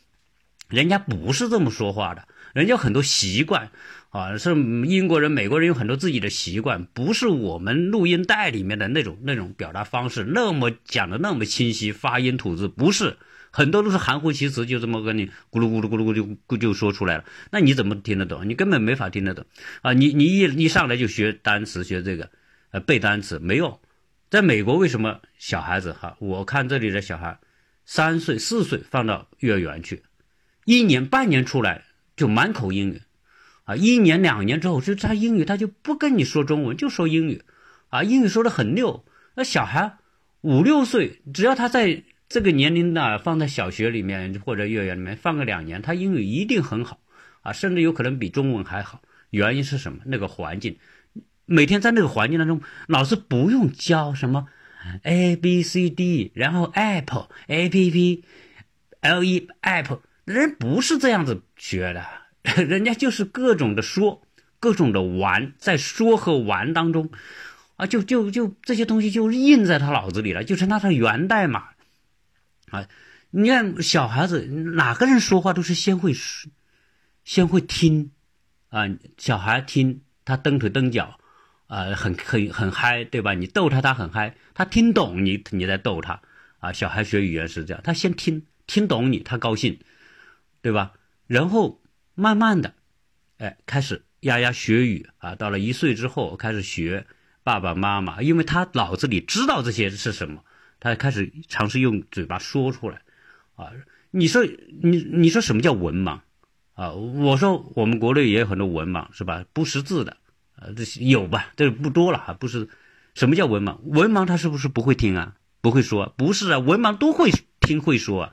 [0.68, 3.70] 人家不是这么说话的，人家很多习惯。
[4.12, 13.16] 啊，是英国人、美国人有很多自己的习惯，不是我们录音带里面的那种那种表达方式，那么讲的那么清晰，发音吐字不是
[13.50, 17.24] 很多都是含糊其辞，就这么跟你咕噜咕噜咕噜咕噜就就说出来了。
[17.50, 18.46] 那你怎么听得懂？
[18.46, 19.46] 你根本没法听得懂
[19.80, 19.94] 啊！
[19.94, 22.28] 你你一一上来就学单词，学这个，
[22.72, 23.80] 呃，背单词没用。
[24.28, 26.18] 在美国，为什么小孩子哈？
[26.18, 27.38] 我看这里的小孩，
[27.86, 30.02] 三岁四岁放到幼儿园去，
[30.66, 31.84] 一年半年出来
[32.14, 33.00] 就满口英语。
[33.76, 37.42] 一年两年之后，就他英语他就不跟你说中文，就说英语，
[37.90, 39.04] 啊，英语说的很溜。
[39.34, 39.98] 那小孩
[40.42, 46.98] 五六岁，只要他在这个年龄呢，放在小学里面或者幼儿园里面放个两年，他英语一定很好，
[47.42, 49.00] 啊，甚至有可能比中文还好。
[49.30, 50.00] 原因是什么？
[50.04, 50.76] 那个环境，
[51.46, 54.46] 每天在那个环境当中，老师不用教什么
[55.02, 58.24] A B C D，然后 Apple A P P
[59.00, 62.04] L E App，人不是这样子学的。
[62.56, 64.26] 人家就是各种的说，
[64.58, 67.10] 各种的玩，在说和玩当中，
[67.76, 71.68] 啊，就就就这些东西就印在他脑子里了，就成他的源代码。
[72.70, 72.88] 啊，
[73.30, 76.12] 你看小孩子哪个人说话都是先会
[77.24, 78.10] 先会听，
[78.70, 78.88] 啊，
[79.18, 81.20] 小孩听他蹬腿蹬脚，
[81.68, 83.34] 啊，很很很嗨，对吧？
[83.34, 86.20] 你逗他，他很嗨，他听懂你，你在逗他，
[86.58, 89.78] 啊，小孩学语言是这样，他先听听懂你，他高兴，
[90.60, 90.94] 对吧？
[91.28, 91.78] 然后。
[92.22, 92.74] 慢慢的，
[93.38, 95.34] 哎，开始牙牙学语啊。
[95.34, 97.04] 到了一岁之后，开始学
[97.42, 100.44] 爸爸妈妈，因为他脑子里知道这些是什么，
[100.78, 103.02] 他开始尝试用嘴巴说出来。
[103.56, 103.72] 啊，
[104.12, 106.20] 你说你你说什么叫文盲
[106.74, 106.92] 啊？
[106.92, 109.44] 我说我们国内也有很多文盲，是吧？
[109.52, 110.16] 不识字的，
[110.54, 111.52] 呃，这些有吧？
[111.56, 112.32] 这不多了哈。
[112.34, 112.68] 不是，
[113.14, 113.78] 什么叫文盲？
[113.82, 115.34] 文盲他是不是不会听啊？
[115.60, 116.14] 不会说？
[116.16, 118.22] 不是啊，文盲都会听会说。
[118.22, 118.32] 啊。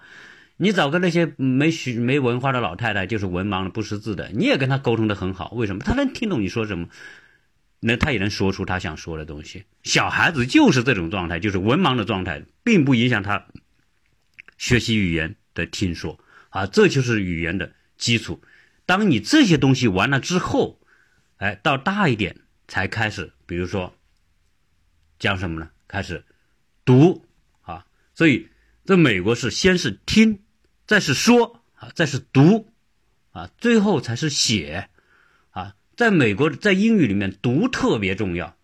[0.62, 5.84] 你找个那些没学没文化的老太太，就是文盲的不识字的，你也跟他沟通的很好，为什么？
[5.86, 6.90] 他能听懂你说什么？
[7.80, 9.64] 那他也能说出他想说的东西。
[9.84, 13.48] 小孩子就是这种状态，就是文盲的状态，并不影响他
[14.58, 18.42] 学习语言的听说啊，这就是语言的基础。
[18.86, 20.82] 当你这些东西完了之后，
[21.38, 22.36] 哎，到大一点
[22.68, 23.96] 才开始，比如说
[25.18, 25.70] 讲什么呢？
[25.88, 26.26] 开始
[26.84, 27.26] 读
[27.62, 28.50] 啊，所以
[28.84, 30.42] 在美国是先是听，
[30.90, 32.68] 再是说啊，再是读
[33.32, 34.90] 啊，最后才是写。
[35.52, 38.56] 啊在美国，在英语里面读特别重要，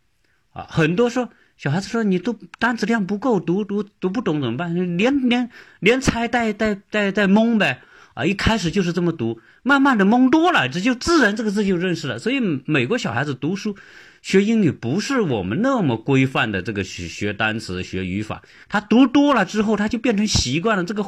[0.51, 4.73] 啊，很多说小孩子说你都单词量不够，读读读不懂怎么办？
[4.97, 7.83] 连连连猜带带带带蒙呗，
[8.15, 12.17] 啊，一开始就是这么读，慢慢的蒙多了，这就自然这个字就认识了。
[12.17, 13.75] 所以美国小孩子读书
[14.23, 21.05] 学英语不是我们那么规范的这个学学单词学语法，他读多了之后他就变成习惯了，这个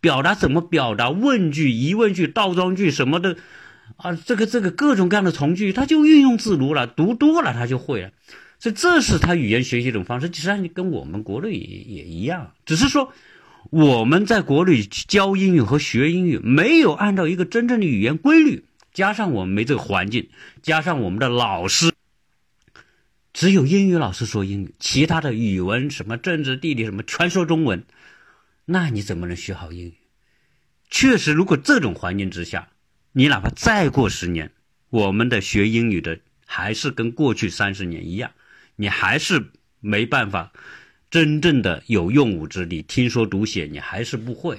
[0.00, 3.36] 表达怎么表达问句、疑问句、倒装句什么的。
[3.96, 8.10] 啊，这个这个各种各样的从句，他就运用自如了，读多了他就会了，
[8.58, 10.28] 所以这是他语言学习一种方式。
[10.28, 13.12] 实际上，跟我们国内也也一样，只是说
[13.70, 20.28] 我们在国内教英语和学英语没有按照一个真正的语言规律，加上我们没这个环境，
[20.62, 21.92] 加上我们的老师
[23.32, 27.84] 只有英语老师说英语，其他的语文什么政治地理什么全说中文，
[28.64, 29.94] 那你怎么能学好英语？
[30.90, 32.68] 确实，如果这种环境之下。
[33.14, 34.52] 你哪怕再过十年，
[34.88, 38.30] 我们的学英语的还是跟过去三十年一样，
[38.76, 39.50] 你还是
[39.80, 40.50] 没办法
[41.12, 44.58] 真正的有用武之地，听说读写你还是不会，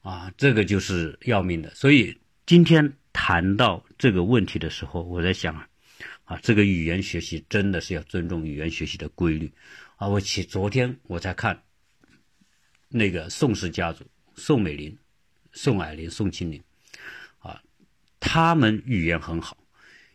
[0.00, 1.74] 啊，这个就是要命的。
[1.74, 5.68] 所以今天谈到这个问题的时候，我在想啊，
[6.22, 9.52] 啊，这个语言学习真的是要尊重语言学习的规律，
[9.96, 11.60] 啊，我起昨天我才看
[12.88, 14.04] 那个宋氏家族，
[14.36, 14.96] 宋美龄、
[15.52, 16.62] 宋霭龄、宋庆龄。
[17.40, 17.60] 啊
[18.20, 19.58] 他们语言很好，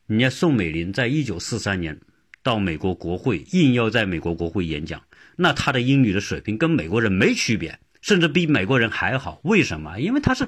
[0.08, 2.00] 人家宋美龄在一九四三年
[2.42, 5.04] 到美国国会应邀在美国国会演讲，
[5.36, 9.40] 那他的英语的水平跟美国人没区别，甚至比美国人还好。
[9.44, 10.00] 为什么？
[10.00, 10.48] 因为他是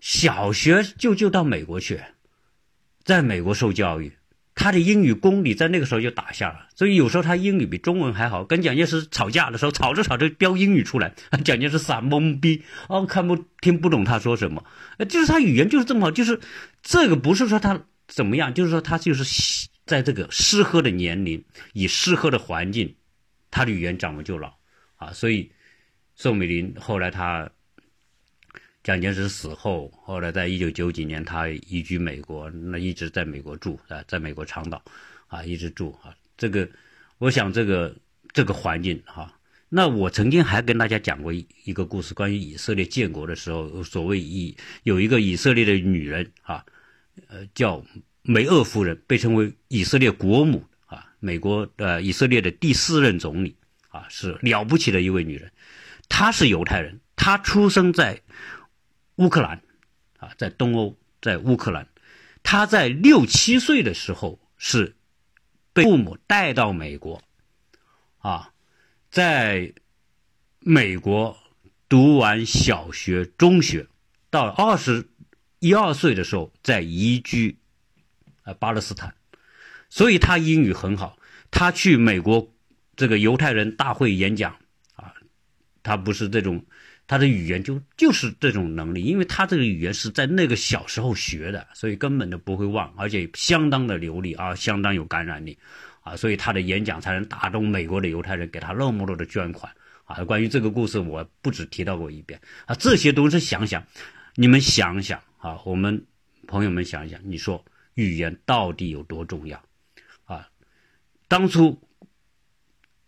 [0.00, 2.00] 小学就就到美国去，
[3.04, 4.12] 在美国受教育，
[4.54, 6.66] 他的英语功底在那个时候就打下了。
[6.74, 8.44] 所以有时候他英语比中文还好。
[8.44, 11.14] 跟蒋介石吵架的时候，吵着吵着飙英语出来，
[11.44, 14.64] 蒋介石傻懵逼，哦，看不听不懂他说什么，
[15.08, 16.40] 就是他语言就是这么好，就是。
[16.88, 19.24] 这个不是说他怎么样，就是说他就是
[19.86, 22.94] 在这个适合的年龄，以适合的环境，
[23.56, 24.52] 他的语言掌握就老
[24.96, 25.12] 啊。
[25.12, 25.50] 所以
[26.14, 27.50] 宋美龄后来他
[28.82, 34.82] 蒋介石死后，后来在一九九几年他移居美国，那一直在美国住啊，在美国长岛
[35.28, 36.14] 啊一直住啊。
[36.36, 36.68] 这个
[37.18, 37.96] 我想这个
[38.32, 39.40] 这个环境哈，
[39.70, 46.64] 那我曾经还跟大家讲过一一个故事，关于以色列建国的时候，所谓以有一个以色列的女人啊。
[47.28, 47.82] 呃，叫
[48.20, 50.62] 梅厄夫人，被称为以色列国母，
[51.18, 53.56] 美国呃以色列的第四任总理
[53.88, 55.52] 啊，是了不起的一位女人。
[56.08, 58.22] 她是犹太人，她出生在
[59.16, 59.62] 乌克兰
[60.18, 61.88] 啊，在东欧，在乌克兰。
[62.42, 64.96] 她在六七岁的时候是
[65.72, 67.22] 被父母带到美国
[68.18, 68.52] 啊，
[69.10, 69.72] 在
[70.60, 71.36] 美国
[71.88, 73.86] 读完小学、中学，
[74.30, 75.08] 到二十。
[75.58, 77.58] 一二岁的时候在移居，
[78.44, 79.15] 呃巴勒斯坦，
[79.88, 81.18] 所以他英语很好。
[81.50, 82.52] 他去美国
[82.96, 84.52] 这个犹太人大会演讲
[84.94, 85.14] 啊，
[85.82, 86.64] 他不是这种，
[87.06, 95.56] 他的语言就就是这种能力，因为他这个语言是在那个小时候学的，所以根本都不会忘，而且相当的流利啊，相当有感染力
[96.02, 99.72] 啊，所以他的演讲才能打动美国的犹太人，给他那么多的捐款
[100.04, 100.24] 啊。
[100.24, 103.82] 关于这个故事，我不止提到过一遍啊，这些都是想想，
[104.34, 105.20] 你们想想。
[105.38, 106.04] 啊，我们
[106.48, 107.64] 朋友们想想，你说
[107.94, 109.62] 语言到底有多重要？
[111.28, 111.80] 当初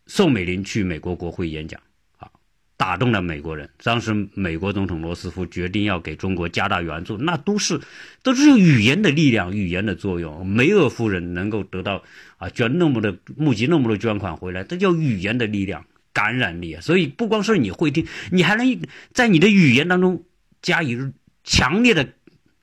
[0.06, 1.80] 宋美龄去美国国会演讲，
[2.16, 2.30] 啊，
[2.76, 3.68] 打动了美国人。
[3.82, 7.80] 当时美国总统罗斯福决定要给中国加大援助，那都是
[8.22, 10.46] 都是语言的力量、语言的作用。
[10.46, 12.02] 梅厄夫人能够得到
[12.36, 16.78] 啊捐那么多募集那么多捐款回来，这叫语言的力量、感染力。
[16.80, 18.80] 所以不光是你会听，你还能
[19.12, 20.24] 在你的语言当中
[20.62, 20.96] 加以
[21.44, 22.08] 强烈的。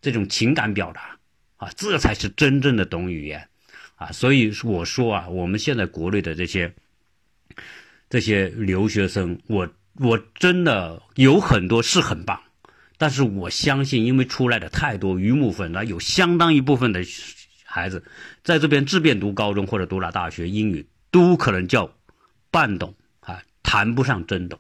[0.02, 1.18] 这种情感表达，
[1.56, 3.50] 啊，这才是真正的懂语言，
[3.96, 6.74] 啊，所以我说啊，我们现在国内的这些
[8.10, 12.40] 这些留学生，我我真的有很多是很棒，
[12.98, 17.02] 但是我相信，因为出来的太多鱼目混珠，有相当一部分的
[17.64, 18.04] 孩子
[18.44, 21.90] 在这边自便读高中或者读了大学，英语都可能叫
[22.52, 24.60] 半懂啊，谈不上真懂，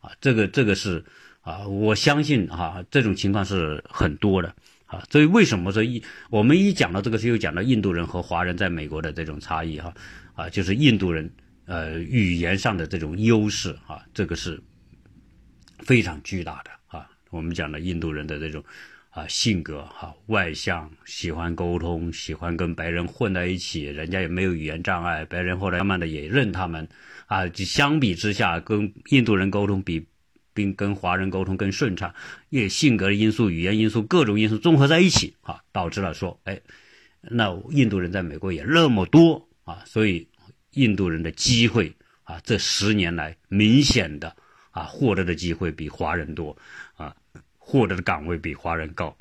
[0.00, 1.04] 啊，这个这个是
[1.42, 4.54] 啊，我相信啊，这种情况是很多的。
[4.92, 5.02] 啊。
[5.10, 9.92] 所以为什么说一我们一讲到这个，又讲到印度人和华人在美国的这种差异哈
[10.34, 11.28] 啊，就是印度人
[11.64, 14.62] 呃语言上的这种优势啊，这个是
[15.78, 17.08] 非常巨大的啊。
[17.30, 18.62] 我们讲的印度人的这种。
[19.14, 26.88] 啊，性格哈外向，喜欢沟通，喜欢跟白人混在一起，人家也没有语言障碍，白人后来慢慢的也认他们，
[27.26, 30.06] 啊，就相比之下，跟印度人沟通比，
[30.54, 32.14] 并跟华人沟通更顺畅，
[32.48, 36.60] 也性格的因素、语言因素各种因素综合在一起，啊，导致了说，哎，
[37.20, 40.28] 那印度人在美国也那么多啊，所以
[40.72, 41.94] 印度人的机会
[42.24, 44.36] 啊，这十年来明显的
[44.70, 46.56] 啊获得的机会比华人多
[46.94, 47.14] 啊。
[47.64, 49.16] 获得的岗位比华人高，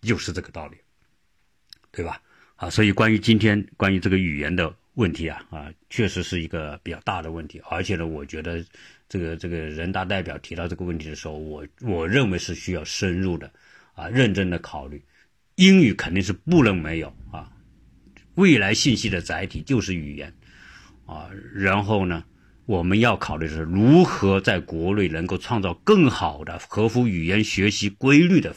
[0.00, 0.76] 就是这个道理，
[1.90, 2.22] 对吧？
[2.54, 7.58] 啊，所以关于今天关于这个语言的问题啊，啊，确实是一个比较大的问题。
[7.70, 8.62] 而且呢，我觉得
[9.08, 13.50] 这个这个人大代表提到这个问题的时候，我我认为是需要深入的
[13.94, 15.02] 啊，认真的考虑。
[15.54, 17.50] 英语肯定是不能没有啊，
[18.34, 20.34] 未来信息的载体就是语言
[21.06, 22.24] 啊，然后呢？
[22.66, 28.52] 我们要考虑的是如何在国内能够创造更好的合乎语言学习规律的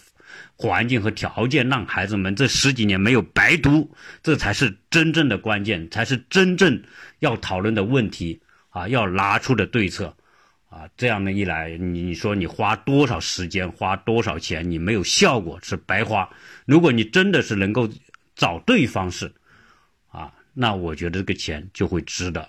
[0.62, 3.90] 环境和条件，让孩子们这十几年没有白读，
[4.22, 6.84] 这才是真正的关键，才是真正
[7.20, 8.38] 要讨论的问题
[8.68, 8.86] 啊！
[8.90, 10.14] 要拿出的对策
[10.68, 10.84] 啊！
[10.98, 16.30] 这样的一来，你说你花多少时间，花多少钱，你没有效果是白花。
[16.66, 17.90] 如果你真的是能够
[18.36, 19.32] 找对方式
[20.12, 22.46] 啊，那我觉得这个钱就会值得。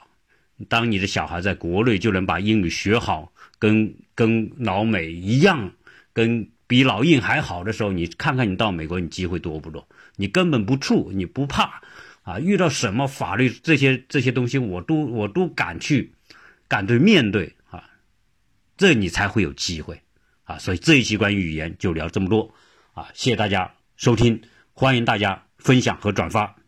[0.69, 5.73] 当你的小孩在国内就能把英语学好，跟跟老美一样，
[6.13, 9.89] 跟比老印还好的时候，你看看你到美国，你机会多不多？
[10.15, 11.83] 你根本不怵，你不怕
[12.23, 12.39] 啊！
[12.39, 16.13] 遇到什么法律这些这些东西，我都我都敢去，
[16.69, 17.83] 敢对面对啊，
[18.77, 20.01] 这你才会有机会
[20.45, 20.61] 啊！
[20.61, 22.55] 所以这一期关于语言就聊这么多
[22.95, 23.09] 啊！
[23.15, 24.41] 谢谢大家收听，
[24.73, 26.60] 欢迎大家分享和转发。